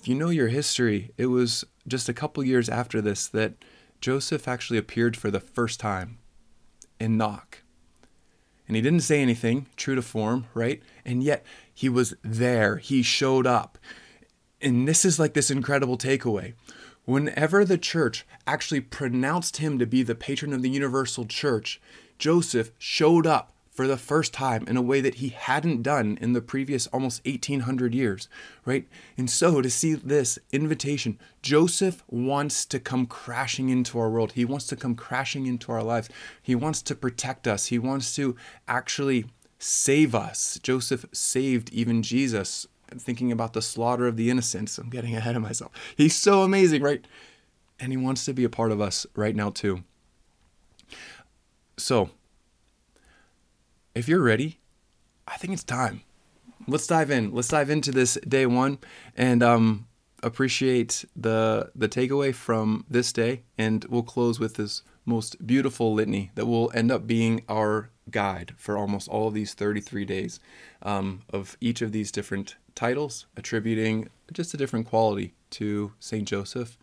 If 0.00 0.08
you 0.08 0.14
know 0.14 0.28
your 0.28 0.48
history, 0.48 1.12
it 1.16 1.26
was 1.26 1.64
just 1.88 2.08
a 2.08 2.14
couple 2.14 2.44
years 2.44 2.68
after 2.68 3.00
this 3.00 3.26
that 3.28 3.54
Joseph 4.00 4.46
actually 4.46 4.78
appeared 4.78 5.16
for 5.16 5.30
the 5.30 5.40
first 5.40 5.80
time 5.80 6.18
in 7.00 7.16
Knock. 7.16 7.62
And 8.66 8.76
he 8.76 8.82
didn't 8.82 9.00
say 9.00 9.22
anything, 9.22 9.66
true 9.76 9.94
to 9.94 10.02
form, 10.02 10.46
right? 10.54 10.82
And 11.04 11.22
yet 11.22 11.44
he 11.72 11.88
was 11.88 12.14
there, 12.22 12.78
he 12.78 13.02
showed 13.02 13.46
up. 13.46 13.78
And 14.60 14.88
this 14.88 15.04
is 15.04 15.18
like 15.18 15.34
this 15.34 15.50
incredible 15.50 15.96
takeaway. 15.98 16.54
Whenever 17.04 17.64
the 17.64 17.78
church 17.78 18.26
actually 18.46 18.80
pronounced 18.80 19.58
him 19.58 19.78
to 19.78 19.86
be 19.86 20.02
the 20.02 20.14
patron 20.14 20.52
of 20.52 20.62
the 20.62 20.70
universal 20.70 21.24
church, 21.24 21.80
Joseph 22.18 22.72
showed 22.78 23.26
up 23.26 23.52
for 23.76 23.86
the 23.86 23.98
first 23.98 24.32
time 24.32 24.64
in 24.66 24.78
a 24.78 24.82
way 24.82 25.02
that 25.02 25.16
he 25.16 25.28
hadn't 25.28 25.82
done 25.82 26.16
in 26.22 26.32
the 26.32 26.40
previous 26.40 26.86
almost 26.86 27.22
1800 27.26 27.94
years, 27.94 28.26
right? 28.64 28.88
And 29.18 29.28
so 29.28 29.60
to 29.60 29.68
see 29.68 29.92
this 29.92 30.38
invitation, 30.50 31.18
Joseph 31.42 32.02
wants 32.08 32.64
to 32.64 32.80
come 32.80 33.04
crashing 33.04 33.68
into 33.68 33.98
our 33.98 34.08
world. 34.08 34.32
He 34.32 34.46
wants 34.46 34.66
to 34.68 34.76
come 34.76 34.94
crashing 34.94 35.46
into 35.46 35.72
our 35.72 35.82
lives. 35.82 36.08
He 36.42 36.54
wants 36.54 36.80
to 36.82 36.94
protect 36.94 37.46
us. 37.46 37.66
He 37.66 37.78
wants 37.78 38.16
to 38.16 38.34
actually 38.66 39.26
save 39.58 40.14
us. 40.14 40.58
Joseph 40.62 41.04
saved 41.12 41.70
even 41.70 42.02
Jesus. 42.02 42.66
I'm 42.90 42.98
thinking 42.98 43.30
about 43.30 43.52
the 43.52 43.60
slaughter 43.60 44.06
of 44.06 44.16
the 44.16 44.30
innocents. 44.30 44.78
I'm 44.78 44.88
getting 44.88 45.14
ahead 45.14 45.36
of 45.36 45.42
myself. 45.42 45.70
He's 45.94 46.16
so 46.16 46.40
amazing, 46.40 46.80
right? 46.80 47.06
And 47.78 47.92
he 47.92 47.98
wants 47.98 48.24
to 48.24 48.32
be 48.32 48.44
a 48.44 48.48
part 48.48 48.72
of 48.72 48.80
us 48.80 49.06
right 49.14 49.36
now, 49.36 49.50
too. 49.50 49.84
So, 51.76 52.08
if 53.96 54.08
you're 54.08 54.22
ready, 54.22 54.60
I 55.26 55.38
think 55.38 55.54
it's 55.54 55.64
time. 55.64 56.02
Let's 56.68 56.86
dive 56.86 57.10
in. 57.10 57.32
Let's 57.32 57.48
dive 57.48 57.70
into 57.70 57.90
this 57.90 58.18
day 58.28 58.44
one 58.44 58.78
and 59.16 59.42
um, 59.42 59.86
appreciate 60.22 61.04
the 61.16 61.70
the 61.74 61.88
takeaway 61.88 62.34
from 62.34 62.84
this 62.90 63.12
day. 63.12 63.42
And 63.56 63.84
we'll 63.86 64.02
close 64.02 64.38
with 64.38 64.54
this 64.54 64.82
most 65.06 65.46
beautiful 65.46 65.94
litany 65.94 66.30
that 66.34 66.46
will 66.46 66.70
end 66.74 66.92
up 66.92 67.06
being 67.06 67.42
our 67.48 67.90
guide 68.10 68.52
for 68.58 68.76
almost 68.76 69.08
all 69.08 69.28
of 69.28 69.34
these 69.34 69.54
33 69.54 70.04
days 70.04 70.40
um, 70.82 71.22
of 71.32 71.56
each 71.60 71.80
of 71.80 71.92
these 71.92 72.12
different 72.12 72.56
titles, 72.74 73.26
attributing 73.36 74.08
just 74.32 74.52
a 74.52 74.56
different 74.56 74.86
quality 74.86 75.34
to 75.50 75.92
Saint 76.00 76.28
Joseph 76.28 76.76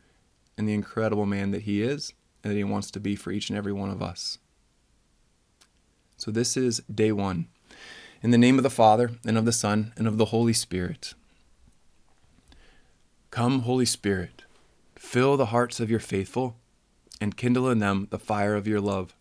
and 0.57 0.67
the 0.67 0.73
incredible 0.73 1.25
man 1.25 1.51
that 1.51 1.63
he 1.63 1.83
is 1.83 2.13
and 2.43 2.51
that 2.51 2.57
he 2.57 2.63
wants 2.63 2.89
to 2.91 2.99
be 2.99 3.15
for 3.15 3.31
each 3.31 3.49
and 3.49 3.57
every 3.57 3.73
one 3.73 3.89
of 3.89 4.01
us. 4.01 4.39
So 6.23 6.31
this 6.31 6.55
is 6.55 6.81
day 6.83 7.11
one. 7.11 7.47
In 8.21 8.31
the 8.31 8.37
name 8.37 8.57
of 8.57 8.63
the 8.63 8.69
Father, 8.69 9.11
and 9.27 9.37
of 9.37 9.43
the 9.43 9.51
Son, 9.51 9.91
and 9.97 10.07
of 10.07 10.17
the 10.17 10.31
Holy 10.31 10.53
Spirit. 10.53 11.15
Come, 13.29 13.63
Holy 13.63 13.83
Spirit, 13.83 14.43
fill 14.95 15.35
the 15.35 15.47
hearts 15.47 15.81
of 15.81 15.91
your 15.91 15.99
faithful, 15.99 16.55
and 17.19 17.35
kindle 17.35 17.69
in 17.69 17.79
them 17.79 18.07
the 18.09 18.17
fire 18.17 18.55
of 18.55 18.69
your 18.69 18.79
love. 18.79 19.13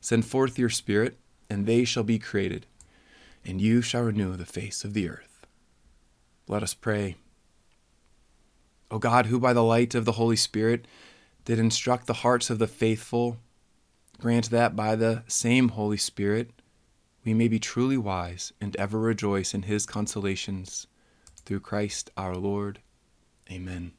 Send 0.00 0.24
forth 0.24 0.60
your 0.60 0.68
Spirit, 0.68 1.18
and 1.50 1.66
they 1.66 1.84
shall 1.84 2.04
be 2.04 2.20
created, 2.20 2.66
and 3.44 3.60
you 3.60 3.82
shall 3.82 4.02
renew 4.02 4.36
the 4.36 4.46
face 4.46 4.84
of 4.84 4.94
the 4.94 5.08
earth. 5.08 5.44
Let 6.46 6.62
us 6.62 6.72
pray. 6.72 7.16
O 8.92 9.00
God, 9.00 9.26
who 9.26 9.40
by 9.40 9.52
the 9.52 9.64
light 9.64 9.96
of 9.96 10.04
the 10.04 10.12
Holy 10.12 10.36
Spirit 10.36 10.86
did 11.44 11.58
instruct 11.58 12.06
the 12.06 12.22
hearts 12.22 12.48
of 12.48 12.60
the 12.60 12.68
faithful 12.68 13.38
Grant 14.22 14.50
that 14.50 14.76
by 14.76 14.94
the 14.94 15.24
same 15.26 15.70
Holy 15.70 15.96
Spirit 15.96 16.50
we 17.24 17.34
may 17.34 17.48
be 17.48 17.58
truly 17.58 17.96
wise 17.96 18.52
and 18.60 18.76
ever 18.76 19.00
rejoice 19.00 19.52
in 19.52 19.62
his 19.62 19.84
consolations. 19.84 20.86
Through 21.44 21.58
Christ 21.58 22.08
our 22.16 22.36
Lord. 22.36 22.78
Amen. 23.50 23.90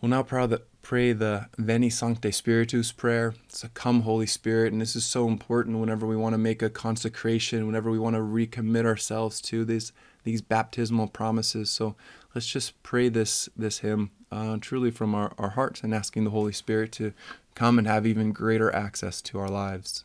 We'll 0.00 0.10
now 0.10 0.22
pray 0.22 1.12
the 1.12 1.48
Veni 1.58 1.90
Sancte 1.90 2.32
Spiritus 2.32 2.92
prayer. 2.92 3.34
It's 3.46 3.64
a 3.64 3.68
come, 3.70 4.02
Holy 4.02 4.26
Spirit, 4.26 4.72
and 4.72 4.80
this 4.80 4.94
is 4.94 5.04
so 5.04 5.26
important 5.26 5.80
whenever 5.80 6.06
we 6.06 6.16
want 6.16 6.34
to 6.34 6.38
make 6.38 6.62
a 6.62 6.70
consecration, 6.70 7.66
whenever 7.66 7.90
we 7.90 7.98
want 7.98 8.14
to 8.14 8.22
recommit 8.22 8.84
ourselves 8.84 9.40
to 9.42 9.64
these 9.64 9.92
these 10.22 10.42
baptismal 10.42 11.08
promises. 11.08 11.70
So 11.70 11.96
let's 12.36 12.46
just 12.46 12.80
pray 12.84 13.08
this 13.08 13.48
this 13.56 13.78
hymn 13.78 14.12
uh, 14.30 14.58
truly 14.60 14.90
from 14.90 15.14
our, 15.14 15.32
our 15.38 15.50
hearts 15.50 15.82
and 15.82 15.94
asking 15.94 16.24
the 16.24 16.30
Holy 16.30 16.52
Spirit 16.52 16.92
to 16.92 17.12
come 17.54 17.78
and 17.78 17.86
have 17.86 18.06
even 18.06 18.32
greater 18.32 18.74
access 18.74 19.20
to 19.22 19.38
our 19.38 19.48
lives. 19.48 20.04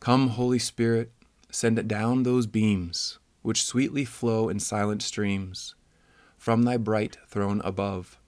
Come, 0.00 0.28
Holy 0.28 0.58
Spirit, 0.58 1.12
send 1.50 1.88
down 1.88 2.22
those 2.22 2.46
beams 2.46 3.18
which 3.42 3.64
sweetly 3.64 4.04
flow 4.04 4.48
in 4.48 4.58
silent 4.58 5.02
streams 5.02 5.74
from 6.36 6.64
thy 6.64 6.76
bright 6.76 7.16
throne 7.28 7.60
above. 7.64 8.18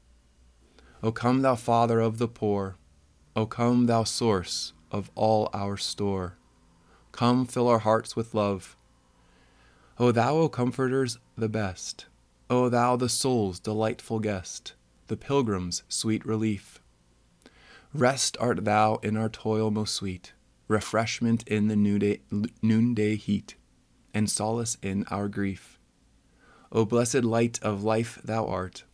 O 1.03 1.13
come, 1.13 1.43
thou 1.43 1.55
Father 1.55 2.01
of 2.01 2.19
the 2.19 2.29
poor, 2.29 2.77
O 3.37 3.47
come, 3.47 3.87
thou 3.87 4.05
source 4.05 4.73
of 4.91 5.11
all 5.15 5.51
our 5.53 5.77
store. 5.77 6.37
Come, 7.13 7.47
fill 7.47 7.69
our 7.69 7.81
hearts 7.81 8.17
with 8.17 8.35
love. 8.35 8.77
O 9.99 10.13
thou, 10.13 10.37
O 10.37 10.49
Comforters, 10.49 11.19
the 11.37 11.49
best, 11.49 12.07
O 12.49 12.69
thou, 12.69 12.97
the 12.97 13.09
soul's 13.09 13.59
delightful 13.59 14.21
guest, 14.21 14.75
the 15.09 15.17
pilgrim's 15.17 15.83
sweet 15.89 16.25
relief. 16.25 16.81
Rest 17.99 18.37
art 18.39 18.65
thou 18.65 19.01
in 19.03 19.17
our 19.17 19.29
toil 19.29 19.73
most 19.73 19.93
sweet, 19.93 20.33
refreshment 20.69 21.43
in 21.49 21.67
the 21.67 21.75
noonday, 21.75 22.21
noonday 22.63 23.17
heat, 23.17 23.57
and 24.15 24.31
solace 24.31 24.79
in 24.81 25.03
our 25.11 25.27
grief. 25.27 25.81
O 26.71 26.85
blessed 26.85 27.25
light 27.25 27.59
of 27.61 27.83
life 27.83 28.21
thou 28.23 28.47
art, 28.47 28.85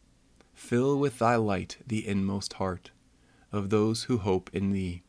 fill 0.54 0.98
with 0.98 1.18
thy 1.18 1.36
light 1.36 1.76
the 1.86 2.08
inmost 2.08 2.54
heart 2.54 2.92
of 3.52 3.68
those 3.68 4.04
who 4.04 4.16
hope 4.16 4.48
in 4.54 4.72
thee. 4.72 5.02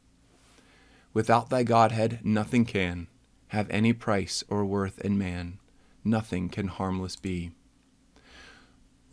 Without 1.13 1.49
thy 1.49 1.63
Godhead 1.63 2.19
nothing 2.21 2.65
can 2.65 3.07
have 3.47 3.69
any 3.69 3.93
price 3.93 4.43
or 4.49 4.65
worth 4.65 4.99
in 4.99 5.17
man, 5.17 5.57
nothing 6.03 6.49
can 6.49 6.67
harmless 6.67 7.15
be. 7.15 7.51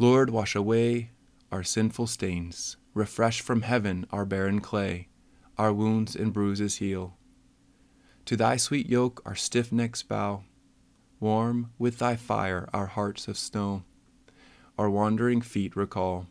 Lord, 0.01 0.29
wash 0.29 0.57
away 0.57 1.11
our 1.53 1.62
sinful 1.62 2.09
stains 2.09 2.79
Refresh 2.95 3.41
from 3.41 3.63
heaven 3.63 4.07
our 4.11 4.25
barren 4.25 4.61
clay, 4.61 5.09
our 5.57 5.73
wounds 5.73 6.15
and 6.15 6.33
bruises 6.33 6.77
heal. 6.77 7.17
To 8.27 8.37
thy 8.37 8.57
sweet 8.57 8.89
yoke 8.89 9.23
our 9.25 9.35
stiff 9.35 9.73
necks 9.73 10.03
bow, 10.03 10.45
warm 11.19 11.71
with 11.79 11.99
thy 11.99 12.17
fire 12.17 12.69
our 12.73 12.87
hearts 12.87 13.29
of 13.29 13.39
snow, 13.39 13.85
our 14.79 14.91
wandering 14.91 15.41
feet 15.41 15.75
recall. 15.75 16.27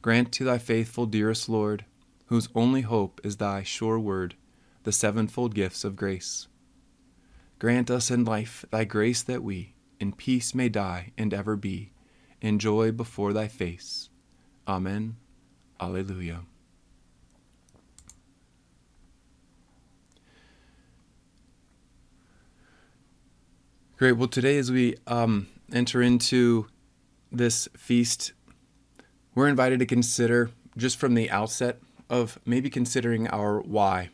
Grant 0.00 0.32
to 0.32 0.44
thy 0.44 0.58
faithful 0.58 1.06
dearest 1.06 1.48
Lord, 1.48 1.84
whose 2.26 2.48
only 2.54 2.80
hope 2.80 3.20
is 3.22 3.36
thy 3.36 3.62
sure 3.62 3.98
word, 3.98 4.34
the 4.84 4.92
sevenfold 4.92 5.54
gifts 5.54 5.84
of 5.84 5.96
grace. 5.96 6.48
Grant 7.58 7.90
us 7.90 8.10
in 8.10 8.24
life 8.24 8.64
thy 8.70 8.84
grace 8.84 9.22
that 9.22 9.42
we 9.42 9.74
in 10.00 10.12
peace 10.12 10.54
may 10.54 10.68
die 10.68 11.12
and 11.16 11.32
ever 11.32 11.54
be 11.54 11.92
in 12.40 12.58
joy 12.58 12.90
before 12.90 13.32
thy 13.32 13.46
face. 13.46 14.08
Amen. 14.66 15.16
Alleluia. 15.82 16.42
Great. 23.96 24.12
Well, 24.12 24.28
today, 24.28 24.58
as 24.58 24.70
we 24.70 24.96
um, 25.06 25.48
enter 25.72 26.00
into 26.00 26.66
this 27.30 27.68
feast, 27.76 28.32
we're 29.34 29.48
invited 29.48 29.78
to 29.80 29.86
consider, 29.86 30.50
just 30.76 30.98
from 30.98 31.14
the 31.14 31.30
outset, 31.30 31.80
of 32.08 32.38
maybe 32.44 32.70
considering 32.70 33.26
our 33.28 33.60
why. 33.60 34.10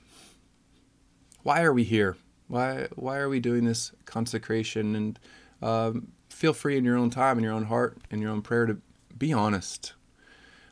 Why 1.43 1.63
are 1.63 1.73
we 1.73 1.85
here? 1.85 2.17
Why 2.49 2.89
why 2.95 3.19
are 3.19 3.29
we 3.29 3.41
doing 3.41 3.65
this 3.65 3.93
consecration? 4.05 4.95
And 4.95 5.19
um, 5.63 6.13
feel 6.31 6.53
free 6.55 6.79
in 6.79 6.85
your 6.85 6.97
own 6.97 7.11
time, 7.11 7.39
in 7.39 7.45
your 7.45 7.53
own 7.53 7.65
heart, 7.65 7.99
in 8.11 8.23
your 8.23 8.31
own 8.31 8.43
prayer 8.43 8.67
to 8.67 8.79
be 9.17 9.33
honest. 9.33 9.95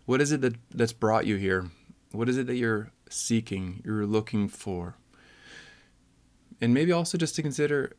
What 0.07 0.21
is 0.21 0.33
it 0.33 0.41
that, 0.41 0.55
that's 0.73 0.93
brought 0.93 1.27
you 1.27 1.37
here? 1.37 1.71
What 2.13 2.29
is 2.29 2.39
it 2.39 2.47
that 2.47 2.57
you're 2.57 2.91
seeking, 3.11 3.83
you're 3.85 4.07
looking 4.07 4.49
for? 4.49 4.95
And 6.61 6.73
maybe 6.73 6.93
also 6.93 7.19
just 7.19 7.35
to 7.37 7.43
consider 7.43 7.97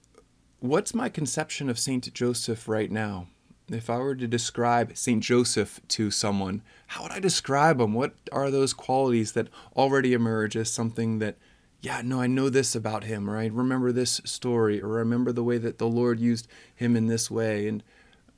what's 0.60 0.96
my 0.96 1.10
conception 1.10 1.70
of 1.70 1.78
Saint 1.78 2.12
Joseph 2.14 2.68
right 2.68 2.90
now? 2.90 3.28
If 3.70 3.90
I 3.90 3.98
were 3.98 4.16
to 4.16 4.28
describe 4.28 4.96
Saint 4.96 5.22
Joseph 5.22 5.82
to 5.90 6.10
someone, 6.10 6.62
how 6.88 7.04
would 7.04 7.12
I 7.12 7.20
describe 7.20 7.82
him? 7.82 7.94
What 7.94 8.14
are 8.32 8.50
those 8.50 8.74
qualities 8.74 9.34
that 9.34 9.50
already 9.76 10.14
emerge 10.14 10.56
as 10.56 10.72
something 10.72 11.20
that, 11.20 11.38
yeah, 11.82 12.02
no, 12.02 12.22
I 12.22 12.28
know 12.28 12.50
this 12.50 12.74
about 12.74 13.04
him, 13.04 13.30
or 13.30 13.38
I 13.38 13.48
remember 13.48 13.92
this 13.92 14.22
story, 14.24 14.82
or 14.82 14.96
I 14.96 15.00
remember 15.00 15.34
the 15.34 15.44
way 15.44 15.58
that 15.58 15.78
the 15.78 15.88
Lord 15.88 16.22
used 16.22 16.48
him 16.74 16.96
in 16.96 17.08
this 17.08 17.30
way, 17.30 17.68
and 17.68 17.84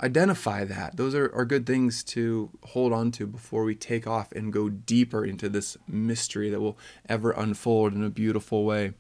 identify 0.02 0.64
that. 0.64 0.98
Those 0.98 1.14
are, 1.14 1.34
are 1.34 1.46
good 1.46 1.66
things 1.66 2.04
to 2.06 2.50
hold 2.68 2.94
on 2.94 3.12
to 3.12 3.28
before 3.28 3.64
we 3.64 3.76
take 3.76 4.08
off 4.08 4.32
and 4.32 4.54
go 4.54 4.70
deeper 4.70 5.26
into 5.26 5.50
this 5.50 5.78
mystery 5.88 6.50
that 6.50 6.60
will 6.60 6.78
ever 7.08 7.32
unfold 7.32 7.94
in 7.94 8.04
a 8.04 8.10
beautiful 8.10 8.64
way. 8.64 8.94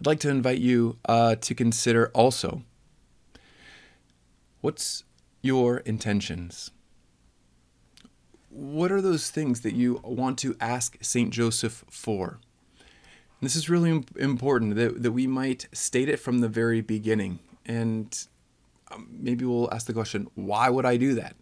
I'd 0.00 0.06
like 0.06 0.20
to 0.20 0.28
invite 0.28 0.58
you 0.58 0.98
uh, 1.06 1.36
to 1.36 1.54
consider 1.54 2.10
also 2.14 2.62
what's 4.60 5.04
your 5.40 5.78
intentions? 5.78 6.70
What 8.48 8.90
are 8.90 9.00
those 9.00 9.30
things 9.30 9.60
that 9.60 9.74
you 9.74 10.00
want 10.02 10.38
to 10.38 10.56
ask 10.60 10.96
St. 11.02 11.30
Joseph 11.30 11.84
for? 11.90 12.38
And 12.78 13.46
this 13.48 13.56
is 13.56 13.68
really 13.68 14.04
important 14.16 14.76
that, 14.76 15.02
that 15.02 15.12
we 15.12 15.26
might 15.26 15.68
state 15.72 16.08
it 16.08 16.18
from 16.18 16.40
the 16.40 16.48
very 16.48 16.80
beginning. 16.80 17.40
And 17.66 18.26
maybe 19.08 19.44
we'll 19.44 19.72
ask 19.72 19.86
the 19.86 19.92
question 19.92 20.28
why 20.34 20.68
would 20.68 20.86
I 20.86 20.96
do 20.96 21.14
that? 21.14 21.36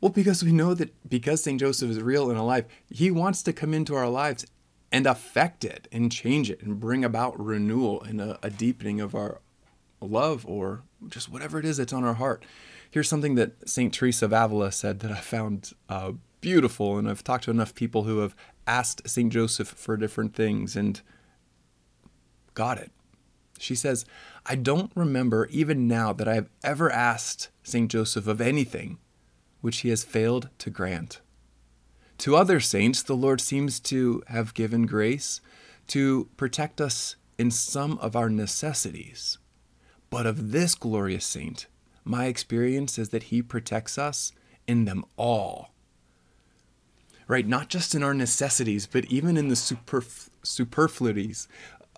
Well, 0.00 0.10
because 0.10 0.44
we 0.44 0.52
know 0.52 0.74
that 0.74 0.94
because 1.08 1.42
St. 1.42 1.58
Joseph 1.58 1.90
is 1.90 2.00
real 2.00 2.30
and 2.30 2.38
alive, 2.38 2.66
he 2.90 3.10
wants 3.10 3.42
to 3.44 3.52
come 3.52 3.72
into 3.72 3.94
our 3.94 4.08
lives 4.08 4.44
and 4.92 5.06
affect 5.06 5.64
it 5.64 5.88
and 5.90 6.12
change 6.12 6.50
it 6.50 6.62
and 6.62 6.78
bring 6.78 7.04
about 7.04 7.38
renewal 7.42 8.02
and 8.02 8.20
a, 8.20 8.38
a 8.42 8.50
deepening 8.50 9.00
of 9.00 9.14
our 9.14 9.40
love 10.00 10.46
or 10.46 10.82
just 11.08 11.30
whatever 11.30 11.58
it 11.58 11.64
is 11.64 11.78
that's 11.78 11.92
on 11.92 12.04
our 12.04 12.14
heart. 12.14 12.44
Here's 12.90 13.08
something 13.08 13.34
that 13.34 13.68
St. 13.68 13.92
Teresa 13.92 14.26
of 14.26 14.32
Avila 14.32 14.70
said 14.70 15.00
that 15.00 15.10
I 15.10 15.20
found 15.20 15.72
uh, 15.88 16.12
beautiful, 16.40 16.98
and 16.98 17.08
I've 17.08 17.24
talked 17.24 17.44
to 17.44 17.50
enough 17.50 17.74
people 17.74 18.04
who 18.04 18.18
have 18.18 18.34
asked 18.66 19.08
St. 19.08 19.32
Joseph 19.32 19.68
for 19.68 19.96
different 19.96 20.34
things 20.34 20.76
and 20.76 21.00
got 22.54 22.78
it. 22.78 22.90
She 23.58 23.74
says, 23.74 24.04
I 24.44 24.54
don't 24.54 24.92
remember 24.94 25.46
even 25.50 25.88
now 25.88 26.12
that 26.12 26.28
I 26.28 26.34
have 26.34 26.50
ever 26.62 26.90
asked 26.90 27.48
St. 27.62 27.90
Joseph 27.90 28.26
of 28.26 28.40
anything 28.40 28.98
which 29.60 29.78
he 29.78 29.88
has 29.88 30.04
failed 30.04 30.48
to 30.58 30.70
grant. 30.70 31.20
To 32.18 32.36
other 32.36 32.60
saints, 32.60 33.02
the 33.02 33.16
Lord 33.16 33.40
seems 33.40 33.80
to 33.80 34.22
have 34.28 34.54
given 34.54 34.86
grace 34.86 35.40
to 35.88 36.28
protect 36.36 36.80
us 36.80 37.16
in 37.38 37.50
some 37.50 37.98
of 37.98 38.16
our 38.16 38.30
necessities. 38.30 39.38
But 40.08 40.26
of 40.26 40.52
this 40.52 40.74
glorious 40.74 41.26
saint, 41.26 41.66
my 42.04 42.26
experience 42.26 42.98
is 42.98 43.10
that 43.10 43.24
he 43.24 43.42
protects 43.42 43.98
us 43.98 44.32
in 44.66 44.84
them 44.84 45.04
all. 45.16 45.72
Right? 47.28 47.46
Not 47.46 47.68
just 47.68 47.94
in 47.94 48.02
our 48.02 48.14
necessities, 48.14 48.86
but 48.86 49.04
even 49.06 49.36
in 49.36 49.48
the 49.48 49.54
superf- 49.56 50.30
superfluities 50.42 51.48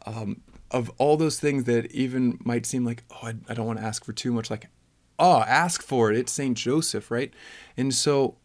um, 0.07 0.41
of 0.71 0.91
all 0.99 1.17
those 1.17 1.41
things 1.41 1.65
that 1.65 1.91
even 1.93 2.39
might 2.45 2.67
seem 2.67 2.85
like, 2.85 3.05
oh, 3.11 3.29
I, 3.29 3.35
I 3.49 3.55
don't 3.55 3.67
want 3.67 3.79
to 3.79 3.85
ask 3.85 4.05
for 4.05 4.13
too 4.13 4.33
much. 4.33 4.51
Like, 4.51 4.69
oh, 5.19 5.41
ask 5.41 5.83
for 5.83 6.11
it. 6.11 6.19
It's 6.19 6.33
St. 6.33 6.57
Joseph, 6.57 7.11
right? 7.11 7.33
And 7.77 7.95
so 7.95 8.37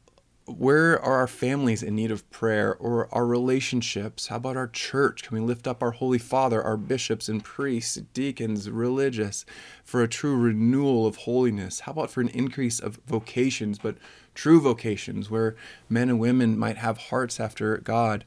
where 0.45 1.01
are 1.01 1.19
our 1.19 1.27
families 1.27 1.81
in 1.81 1.95
need 1.95 2.11
of 2.11 2.29
prayer 2.29 2.75
or 2.75 3.13
our 3.13 3.25
relationships? 3.25 4.27
How 4.27 4.35
about 4.37 4.57
our 4.57 4.67
church? 4.67 5.23
Can 5.23 5.37
we 5.37 5.43
lift 5.43 5.67
up 5.67 5.81
our 5.81 5.91
Holy 5.91 6.17
Father, 6.17 6.61
our 6.61 6.75
bishops 6.75 7.29
and 7.29 7.43
priests, 7.43 7.95
deacons, 8.13 8.69
religious, 8.69 9.45
for 9.85 10.03
a 10.03 10.07
true 10.07 10.35
renewal 10.35 11.07
of 11.07 11.17
holiness? 11.17 11.81
How 11.81 11.93
about 11.93 12.11
for 12.11 12.21
an 12.21 12.27
increase 12.29 12.79
of 12.79 12.99
vocations, 13.05 13.79
but 13.79 13.95
true 14.35 14.59
vocations, 14.59 15.29
where 15.29 15.55
men 15.87 16.09
and 16.09 16.19
women 16.19 16.57
might 16.57 16.77
have 16.77 16.97
hearts 16.97 17.39
after 17.39 17.77
God? 17.77 18.25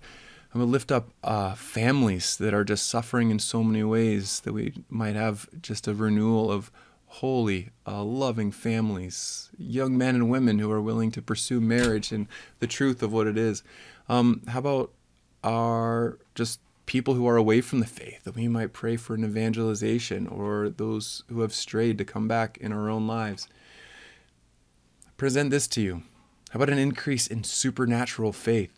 Going 0.57 0.69
to 0.69 0.73
lift 0.73 0.91
up 0.91 1.11
uh, 1.23 1.55
families 1.55 2.39
that 2.39 2.55
are 2.55 2.65
just 2.65 2.89
suffering 2.89 3.31
in 3.31 3.39
so 3.39 3.63
many 3.63 3.85
ways, 3.85 4.41
that 4.41 4.55
we 4.55 4.73
might 4.89 5.15
have 5.15 5.51
just 5.61 5.87
a 5.87 5.93
renewal 5.93 6.51
of 6.51 6.71
holy, 7.09 7.73
uh, 7.87 8.03
loving 8.03 8.51
families, 8.51 9.51
young 9.59 9.99
men 9.99 10.15
and 10.15 10.31
women 10.31 10.59
who 10.59 10.71
are 10.73 10.81
willing 10.81 11.11
to 11.11 11.21
pursue 11.21 11.61
marriage 11.61 12.11
and 12.11 12.27
the 12.61 12.67
truth 12.67 13.03
of 13.03 13.13
what 13.13 13.27
it 13.27 13.37
is. 13.37 13.63
Um, 14.09 14.45
how 14.49 14.61
about 14.61 14.93
our 15.45 16.19
just 16.35 16.61
people 16.87 17.13
who 17.13 17.27
are 17.29 17.37
away 17.37 17.61
from 17.61 17.81
the 17.81 17.87
faith 17.87 18.25
that 18.25 18.35
we 18.35 18.49
might 18.49 18.73
pray 18.73 18.97
for 18.97 19.15
an 19.15 19.27
evangelization 19.27 20.27
or 20.27 20.71
those 20.71 21.23
who 21.29 21.43
have 21.43 21.53
strayed 21.53 21.99
to 21.99 22.05
come 22.07 22.29
back 22.29 22.57
in 22.57 22.73
our 22.73 22.89
own 22.89 23.07
lives? 23.07 23.47
I 25.07 25.11
present 25.19 25.51
this 25.51 25.69
to 25.69 25.83
you. 25.83 26.03
How 26.53 26.57
about 26.57 26.71
an 26.71 26.79
increase 26.79 27.27
in 27.27 27.45
supernatural 27.45 28.33
faith? 28.33 28.73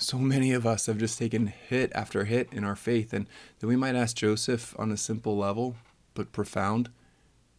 So 0.00 0.16
many 0.16 0.52
of 0.52 0.66
us 0.66 0.86
have 0.86 0.96
just 0.96 1.18
taken 1.18 1.48
hit 1.48 1.92
after 1.94 2.24
hit 2.24 2.48
in 2.52 2.64
our 2.64 2.74
faith, 2.74 3.12
and 3.12 3.26
that 3.58 3.66
we 3.66 3.76
might 3.76 3.94
ask 3.94 4.16
Joseph 4.16 4.74
on 4.78 4.90
a 4.90 4.96
simple 4.96 5.36
level, 5.36 5.76
but 6.14 6.32
profound 6.32 6.88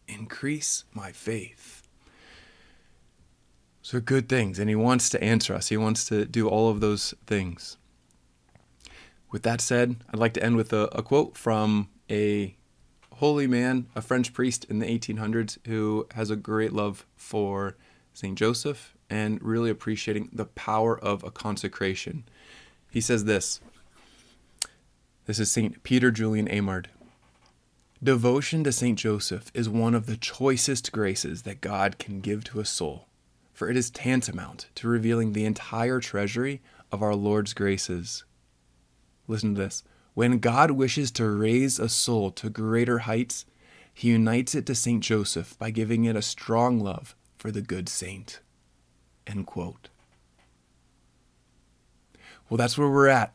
increase 0.07 0.83
my 0.91 1.11
faith. 1.11 1.87
So, 3.83 3.99
good 3.99 4.27
things. 4.27 4.57
And 4.57 4.69
He 4.69 4.75
wants 4.75 5.07
to 5.09 5.23
answer 5.23 5.53
us, 5.53 5.69
He 5.69 5.77
wants 5.77 6.03
to 6.05 6.25
do 6.25 6.49
all 6.49 6.69
of 6.69 6.79
those 6.79 7.13
things. 7.27 7.77
With 9.31 9.43
that 9.43 9.61
said, 9.61 9.97
I'd 10.09 10.19
like 10.19 10.33
to 10.33 10.43
end 10.43 10.55
with 10.55 10.73
a, 10.73 10.89
a 10.97 11.03
quote 11.03 11.37
from 11.37 11.89
a 12.09 12.57
holy 13.17 13.45
man, 13.45 13.85
a 13.95 14.01
French 14.01 14.33
priest 14.33 14.65
in 14.65 14.79
the 14.79 14.87
1800s, 14.87 15.59
who 15.67 16.07
has 16.15 16.31
a 16.31 16.35
great 16.35 16.73
love 16.73 17.05
for 17.15 17.77
St. 18.15 18.35
Joseph 18.35 18.95
and 19.11 19.43
really 19.43 19.69
appreciating 19.69 20.29
the 20.31 20.45
power 20.45 20.97
of 20.97 21.21
a 21.23 21.29
consecration. 21.29 22.23
He 22.89 23.01
says 23.01 23.25
this 23.25 23.59
this 25.27 25.37
is 25.37 25.51
St. 25.51 25.83
Peter 25.83 26.09
Julian 26.09 26.47
Eymard. 26.47 26.87
Devotion 28.01 28.63
to 28.63 28.71
St. 28.71 28.97
Joseph 28.97 29.51
is 29.53 29.69
one 29.69 29.93
of 29.93 30.07
the 30.07 30.17
choicest 30.17 30.91
graces 30.91 31.43
that 31.43 31.61
God 31.61 31.99
can 31.99 32.21
give 32.21 32.43
to 32.45 32.59
a 32.59 32.65
soul, 32.65 33.07
for 33.53 33.69
it 33.69 33.77
is 33.77 33.91
tantamount 33.91 34.69
to 34.75 34.87
revealing 34.87 35.33
the 35.33 35.45
entire 35.45 35.99
treasury 35.99 36.61
of 36.91 37.03
our 37.03 37.13
Lord's 37.13 37.53
graces. 37.53 38.23
Listen 39.27 39.53
to 39.53 39.61
this. 39.61 39.83
When 40.15 40.39
God 40.39 40.71
wishes 40.71 41.11
to 41.11 41.29
raise 41.29 41.79
a 41.79 41.87
soul 41.87 42.31
to 42.31 42.49
greater 42.49 42.99
heights, 42.99 43.45
he 43.93 44.09
unites 44.09 44.55
it 44.55 44.65
to 44.65 44.75
St. 44.75 45.03
Joseph 45.03 45.57
by 45.59 45.69
giving 45.69 46.05
it 46.05 46.15
a 46.15 46.21
strong 46.21 46.79
love 46.79 47.15
for 47.37 47.51
the 47.51 47.61
good 47.61 47.87
saint. 47.87 48.39
End 49.31 49.47
quote. 49.47 49.89
Well, 52.49 52.57
that's 52.57 52.77
where 52.77 52.89
we're 52.89 53.07
at 53.07 53.33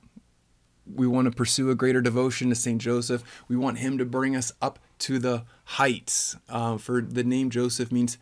we 0.92 1.06
want 1.06 1.26
to 1.26 1.30
pursue 1.30 1.70
a 1.70 1.74
greater 1.74 2.00
devotion 2.00 2.48
to 2.48 2.54
Saint 2.54 2.80
Joseph. 2.80 3.44
We 3.48 3.56
want 3.56 3.78
him 3.78 3.98
to 3.98 4.04
bring 4.04 4.36
us 4.36 4.52
up 4.62 4.78
to 5.00 5.18
the 5.18 5.44
heights. 5.64 6.36
Uh, 6.48 6.78
for 6.78 7.00
the 7.00 7.24
name 7.24 7.50
Joseph 7.50 7.90
means 7.90 8.18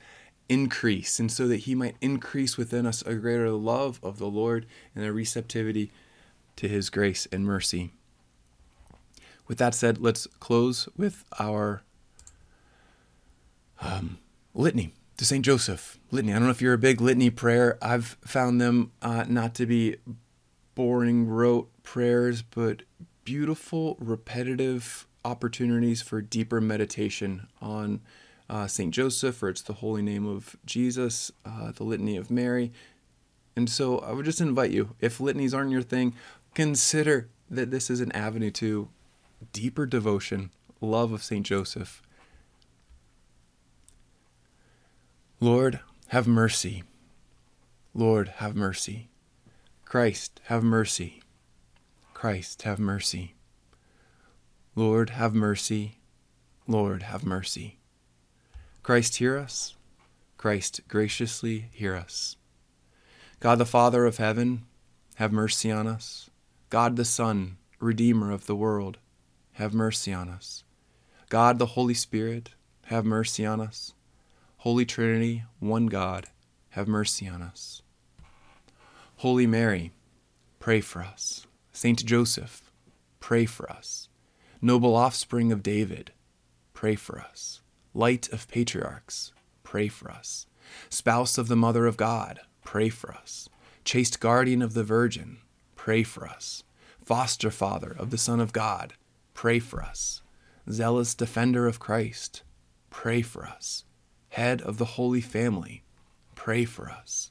increase, 0.48 1.18
and 1.18 1.30
so 1.30 1.46
that 1.48 1.58
he 1.58 1.74
might 1.74 1.96
increase 2.00 2.56
within 2.56 2.86
us 2.86 3.02
a 3.02 3.14
greater 3.14 3.50
love 3.50 4.00
of 4.02 4.18
the 4.18 4.26
Lord 4.26 4.66
and 4.94 5.04
a 5.04 5.12
receptivity 5.12 5.90
to 6.56 6.68
his 6.68 6.90
grace 6.90 7.26
and 7.32 7.44
mercy. 7.44 7.92
With 9.46 9.58
that 9.58 9.74
said, 9.74 9.98
let's 9.98 10.26
close 10.40 10.88
with 10.96 11.24
our 11.38 11.82
um, 13.80 14.18
litany 14.54 14.94
to 15.16 15.24
Saint 15.24 15.44
Joseph. 15.44 15.98
Litany. 16.10 16.32
I 16.32 16.36
don't 16.36 16.44
know 16.44 16.50
if 16.50 16.62
you're 16.62 16.74
a 16.74 16.78
big 16.78 17.00
litany 17.00 17.30
prayer. 17.30 17.78
I've 17.82 18.16
found 18.24 18.60
them 18.60 18.92
uh, 19.02 19.24
not 19.28 19.54
to 19.56 19.66
be 19.66 19.96
boring 20.74 21.28
rote 21.28 21.70
prayers, 21.82 22.42
but 22.42 22.82
beautiful, 23.24 23.96
repetitive 24.00 25.06
opportunities 25.24 26.02
for 26.02 26.20
deeper 26.20 26.60
meditation 26.60 27.46
on 27.60 28.00
uh, 28.50 28.66
St. 28.66 28.92
Joseph, 28.92 29.42
or 29.42 29.48
it's 29.48 29.62
the 29.62 29.74
holy 29.74 30.02
name 30.02 30.26
of 30.26 30.56
Jesus, 30.66 31.32
uh, 31.44 31.72
the 31.72 31.84
litany 31.84 32.16
of 32.16 32.30
Mary. 32.30 32.72
And 33.56 33.70
so 33.70 33.98
I 33.98 34.12
would 34.12 34.24
just 34.24 34.40
invite 34.40 34.70
you, 34.70 34.94
if 35.00 35.18
litanies 35.18 35.54
aren't 35.54 35.70
your 35.70 35.82
thing, 35.82 36.14
consider 36.54 37.28
that 37.50 37.70
this 37.70 37.88
is 37.88 38.00
an 38.00 38.12
avenue 38.12 38.50
to 38.52 38.88
deeper 39.52 39.86
devotion, 39.86 40.50
love 40.80 41.12
of 41.12 41.22
St. 41.22 41.46
Joseph. 41.46 42.02
Lord, 45.44 45.80
have 46.08 46.26
mercy. 46.26 46.84
Lord, 47.92 48.28
have 48.36 48.56
mercy. 48.56 49.10
Christ, 49.84 50.40
have 50.44 50.64
mercy. 50.64 51.20
Christ, 52.14 52.62
have 52.62 52.78
mercy. 52.78 53.34
Lord, 54.74 55.10
have 55.10 55.34
mercy. 55.34 55.98
Lord, 56.66 57.02
have 57.02 57.26
mercy. 57.26 57.76
Christ, 58.82 59.16
hear 59.16 59.36
us. 59.36 59.74
Christ, 60.38 60.80
graciously 60.88 61.68
hear 61.72 61.94
us. 61.94 62.36
God 63.38 63.58
the 63.58 63.66
Father 63.66 64.06
of 64.06 64.16
heaven, 64.16 64.64
have 65.16 65.30
mercy 65.30 65.70
on 65.70 65.86
us. 65.86 66.30
God 66.70 66.96
the 66.96 67.04
Son, 67.04 67.58
Redeemer 67.80 68.32
of 68.32 68.46
the 68.46 68.56
world, 68.56 68.96
have 69.52 69.74
mercy 69.74 70.10
on 70.10 70.30
us. 70.30 70.64
God 71.28 71.58
the 71.58 71.76
Holy 71.76 71.92
Spirit, 71.92 72.52
have 72.86 73.04
mercy 73.04 73.44
on 73.44 73.60
us. 73.60 73.92
Holy 74.64 74.86
Trinity, 74.86 75.44
one 75.60 75.88
God, 75.88 76.28
have 76.70 76.88
mercy 76.88 77.28
on 77.28 77.42
us. 77.42 77.82
Holy 79.16 79.46
Mary, 79.46 79.92
pray 80.58 80.80
for 80.80 81.02
us. 81.02 81.46
Saint 81.70 82.02
Joseph, 82.02 82.72
pray 83.20 83.44
for 83.44 83.70
us. 83.70 84.08
Noble 84.62 84.96
offspring 84.96 85.52
of 85.52 85.62
David, 85.62 86.12
pray 86.72 86.94
for 86.94 87.20
us. 87.20 87.60
Light 87.92 88.32
of 88.32 88.48
patriarchs, 88.48 89.34
pray 89.64 89.88
for 89.88 90.10
us. 90.10 90.46
Spouse 90.88 91.36
of 91.36 91.48
the 91.48 91.56
Mother 91.56 91.84
of 91.84 91.98
God, 91.98 92.40
pray 92.64 92.88
for 92.88 93.12
us. 93.12 93.50
Chaste 93.84 94.18
guardian 94.18 94.62
of 94.62 94.72
the 94.72 94.82
Virgin, 94.82 95.40
pray 95.76 96.02
for 96.02 96.26
us. 96.26 96.62
Foster 97.04 97.50
father 97.50 97.94
of 97.98 98.08
the 98.08 98.16
Son 98.16 98.40
of 98.40 98.54
God, 98.54 98.94
pray 99.34 99.58
for 99.58 99.82
us. 99.82 100.22
Zealous 100.70 101.14
defender 101.14 101.66
of 101.66 101.78
Christ, 101.78 102.42
pray 102.88 103.20
for 103.20 103.44
us. 103.44 103.84
Head 104.34 104.62
of 104.62 104.78
the 104.78 104.96
Holy 104.96 105.20
Family, 105.20 105.84
pray 106.34 106.64
for 106.64 106.90
us. 106.90 107.30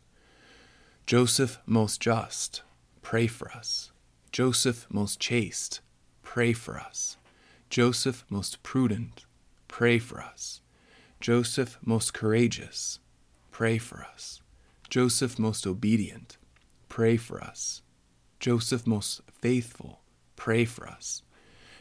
Joseph 1.05 1.59
most 1.65 1.99
just, 1.99 2.61
pray 3.01 3.27
for 3.27 3.51
us. 3.51 3.91
Joseph 4.31 4.87
most 4.89 5.19
chaste, 5.19 5.81
pray 6.21 6.53
for 6.53 6.79
us. 6.79 7.17
Joseph 7.69 8.23
most 8.29 8.63
prudent, 8.63 9.25
pray 9.67 9.99
for 9.99 10.21
us. 10.21 10.61
Joseph 11.19 11.77
most 11.83 12.13
courageous, 12.13 12.99
pray 13.51 13.77
for 13.77 14.07
us. 14.13 14.39
Joseph 14.89 15.37
most 15.37 15.67
obedient, 15.67 16.37
pray 16.87 17.17
for 17.17 17.43
us. 17.43 17.81
Joseph 18.39 18.87
most 18.87 19.19
faithful, 19.41 19.99
pray 20.37 20.63
for 20.63 20.87
us. 20.87 21.21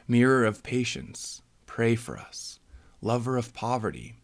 Mirror 0.08 0.46
of 0.46 0.64
patience, 0.64 1.42
pray 1.64 1.94
for 1.94 2.18
us. 2.18 2.58
Lover 3.00 3.36
of 3.36 3.54
poverty, 3.54 4.16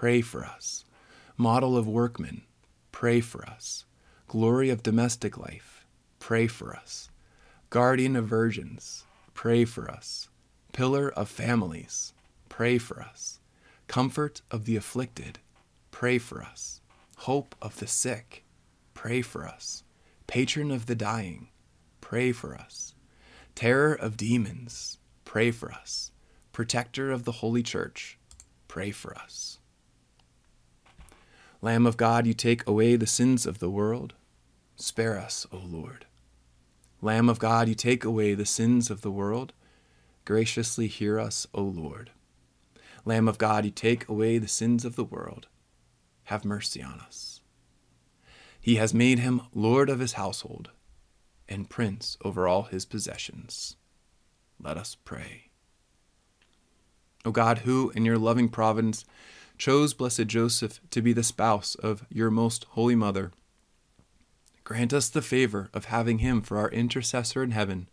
pray 0.00 0.22
for 0.22 0.46
us. 0.46 0.86
Model 1.36 1.76
of 1.76 1.86
workmen, 1.86 2.40
pray 2.90 3.20
for 3.20 3.44
us. 3.44 3.84
Glory 4.28 4.70
of 4.70 4.82
domestic 4.82 5.36
life, 5.36 5.84
pray 6.18 6.46
for 6.46 6.74
us. 6.74 7.10
Guardian 7.68 8.16
of 8.16 8.24
virgins, 8.24 9.04
pray 9.34 9.66
for 9.66 9.90
us. 9.90 10.30
Pillar 10.72 11.10
of 11.10 11.28
families, 11.28 12.14
pray 12.48 12.78
for 12.78 13.02
us. 13.02 13.40
Comfort 13.88 14.40
of 14.50 14.64
the 14.64 14.74
afflicted, 14.74 15.38
pray 15.90 16.16
for 16.16 16.42
us. 16.42 16.80
Hope 17.18 17.54
of 17.60 17.78
the 17.78 17.86
sick, 17.86 18.42
pray 18.94 19.20
for 19.20 19.46
us. 19.46 19.82
Patron 20.26 20.70
of 20.70 20.86
the 20.86 20.94
dying, 20.94 21.48
pray 22.00 22.32
for 22.32 22.54
us. 22.54 22.94
Terror 23.54 23.92
of 23.92 24.16
demons, 24.16 24.96
pray 25.26 25.50
for 25.50 25.70
us. 25.70 26.10
Protector 26.52 27.10
of 27.10 27.24
the 27.24 27.32
Holy 27.42 27.62
Church, 27.62 28.18
pray 28.66 28.92
for 28.92 29.14
us. 29.18 29.58
Lamb 31.62 31.86
of 31.86 31.96
God, 31.96 32.26
you 32.26 32.32
take 32.32 32.66
away 32.66 32.96
the 32.96 33.06
sins 33.06 33.44
of 33.44 33.58
the 33.58 33.70
world. 33.70 34.14
Spare 34.76 35.18
us, 35.18 35.46
O 35.52 35.58
Lord. 35.58 36.06
Lamb 37.02 37.28
of 37.28 37.38
God, 37.38 37.68
you 37.68 37.74
take 37.74 38.04
away 38.04 38.34
the 38.34 38.46
sins 38.46 38.90
of 38.90 39.02
the 39.02 39.10
world. 39.10 39.52
Graciously 40.24 40.86
hear 40.86 41.18
us, 41.20 41.46
O 41.52 41.62
Lord. 41.62 42.10
Lamb 43.04 43.28
of 43.28 43.36
God, 43.36 43.64
you 43.66 43.70
take 43.70 44.08
away 44.08 44.38
the 44.38 44.48
sins 44.48 44.84
of 44.84 44.96
the 44.96 45.04
world. 45.04 45.48
Have 46.24 46.44
mercy 46.44 46.82
on 46.82 47.00
us. 47.00 47.40
He 48.58 48.76
has 48.76 48.94
made 48.94 49.18
him 49.18 49.42
Lord 49.54 49.90
of 49.90 50.00
his 50.00 50.14
household 50.14 50.70
and 51.48 51.68
prince 51.68 52.16
over 52.24 52.46
all 52.46 52.64
his 52.64 52.86
possessions. 52.86 53.76
Let 54.62 54.76
us 54.76 54.96
pray. 55.04 55.50
O 57.24 57.32
God, 57.32 57.58
who, 57.58 57.90
in 57.90 58.04
your 58.04 58.18
loving 58.18 58.48
providence, 58.48 59.04
chose 59.60 59.92
blessed 59.92 60.26
Joseph 60.26 60.80
to 60.90 61.02
be 61.02 61.12
the 61.12 61.22
spouse 61.22 61.74
of 61.76 62.06
your 62.08 62.30
most 62.30 62.64
holy 62.70 62.96
mother, 62.96 63.30
grant 64.64 64.94
us 64.94 65.10
the 65.10 65.20
favor 65.20 65.68
of 65.74 65.84
having 65.84 66.18
him 66.20 66.40
for 66.40 66.56
our 66.56 66.70
intercessor 66.70 67.42
in 67.42 67.50
heaven, 67.50 67.86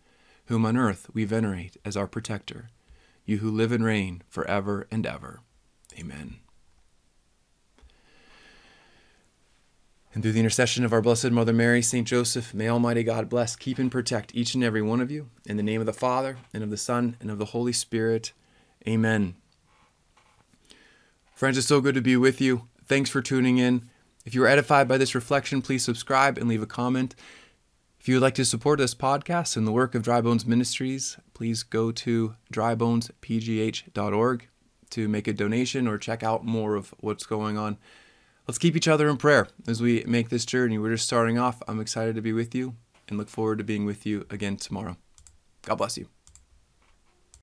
whom 0.45 0.65
on 0.65 0.77
earth 0.77 1.10
we 1.13 1.25
venerate 1.25 1.75
as 1.84 1.97
our 1.97 2.08
protector, 2.08 2.69
you 3.25 3.39
who 3.39 3.51
live 3.51 3.73
and 3.73 3.84
reign 3.84 4.23
for 4.30 4.47
ever 4.47 4.88
and 4.89 5.06
ever. 5.06 5.41
Amen. 5.99 6.38
And 10.13 10.23
through 10.23 10.32
the 10.32 10.39
intercession 10.39 10.86
of 10.86 10.93
our 10.93 11.01
Blessed 11.01 11.32
Mother 11.32 11.53
Mary, 11.53 11.82
St. 11.82 12.08
Joseph, 12.08 12.53
may 12.53 12.69
Almighty 12.69 13.03
God 13.03 13.27
bless, 13.27 13.58
keep, 13.58 13.77
and 13.77 13.91
protect 13.91 14.34
each 14.34 14.56
and 14.56 14.63
every 14.63 14.82
one 14.82 15.01
of 15.01 15.12
you. 15.12 15.30
In 15.45 15.58
the 15.58 15.63
name 15.63 15.82
of 15.82 15.86
the 15.86 15.93
Father, 15.93 16.38
and 16.53 16.63
of 16.63 16.69
the 16.69 16.77
Son, 16.77 17.17
and 17.19 17.30
of 17.30 17.39
the 17.39 17.45
Holy 17.45 17.73
Spirit. 17.73 18.32
Amen. 18.88 19.36
Friends, 21.38 21.56
it's 21.56 21.67
so 21.67 21.82
good 21.82 21.93
to 21.93 22.02
be 22.02 22.17
with 22.17 22.41
you. 22.41 22.67
Thanks 22.86 23.12
for 23.12 23.21
tuning 23.21 23.60
in. 23.60 23.88
If 24.26 24.34
you 24.34 24.41
were 24.41 24.47
edified 24.47 24.88
by 24.88 24.97
this 24.97 25.13
reflection, 25.13 25.62
please 25.62 25.84
subscribe 25.84 26.36
and 26.36 26.50
leave 26.50 26.63
a 26.63 26.65
comment. 26.65 27.13
If 28.00 28.08
you 28.08 28.15
would 28.15 28.23
like 28.23 28.34
to 28.34 28.43
support 28.43 28.80
this 28.80 28.95
podcast 28.95 29.56
and 29.56 29.67
the 29.67 29.71
work 29.71 29.93
of 29.93 30.02
Dry 30.02 30.19
Bones 30.19 30.47
Ministries, 30.47 31.15
please 31.36 31.62
go 31.62 31.91
to 31.91 32.34
drybonespgh.org 32.52 34.47
to 34.89 35.08
make 35.08 35.28
a 35.28 35.34
donation 35.34 35.88
or 35.88 36.00
check 36.00 36.23
out 36.23 36.43
more 36.43 36.73
of 36.73 36.95
what's 37.02 37.28
going 37.28 37.56
on. 37.56 37.78
Let's 38.47 38.58
keep 38.58 38.76
each 38.76 38.88
other 38.88 39.08
in 39.08 39.17
prayer 39.17 39.47
as 39.67 39.80
we 39.80 40.04
make 40.08 40.30
this 40.30 40.43
journey. 40.43 40.80
We're 40.80 40.93
just 40.95 41.06
starting 41.06 41.38
off. 41.38 41.62
I'm 41.67 41.80
excited 41.80 42.15
to 42.15 42.21
be 42.23 42.34
with 42.34 42.56
you 42.56 42.78
and 43.08 43.19
look 43.19 43.30
forward 43.30 43.60
to 43.60 43.63
being 43.63 43.86
with 43.86 44.08
you 44.08 44.26
again 44.32 44.58
tomorrow. 44.58 44.97
God 45.62 45.76
bless 45.76 46.00
you. 46.00 46.08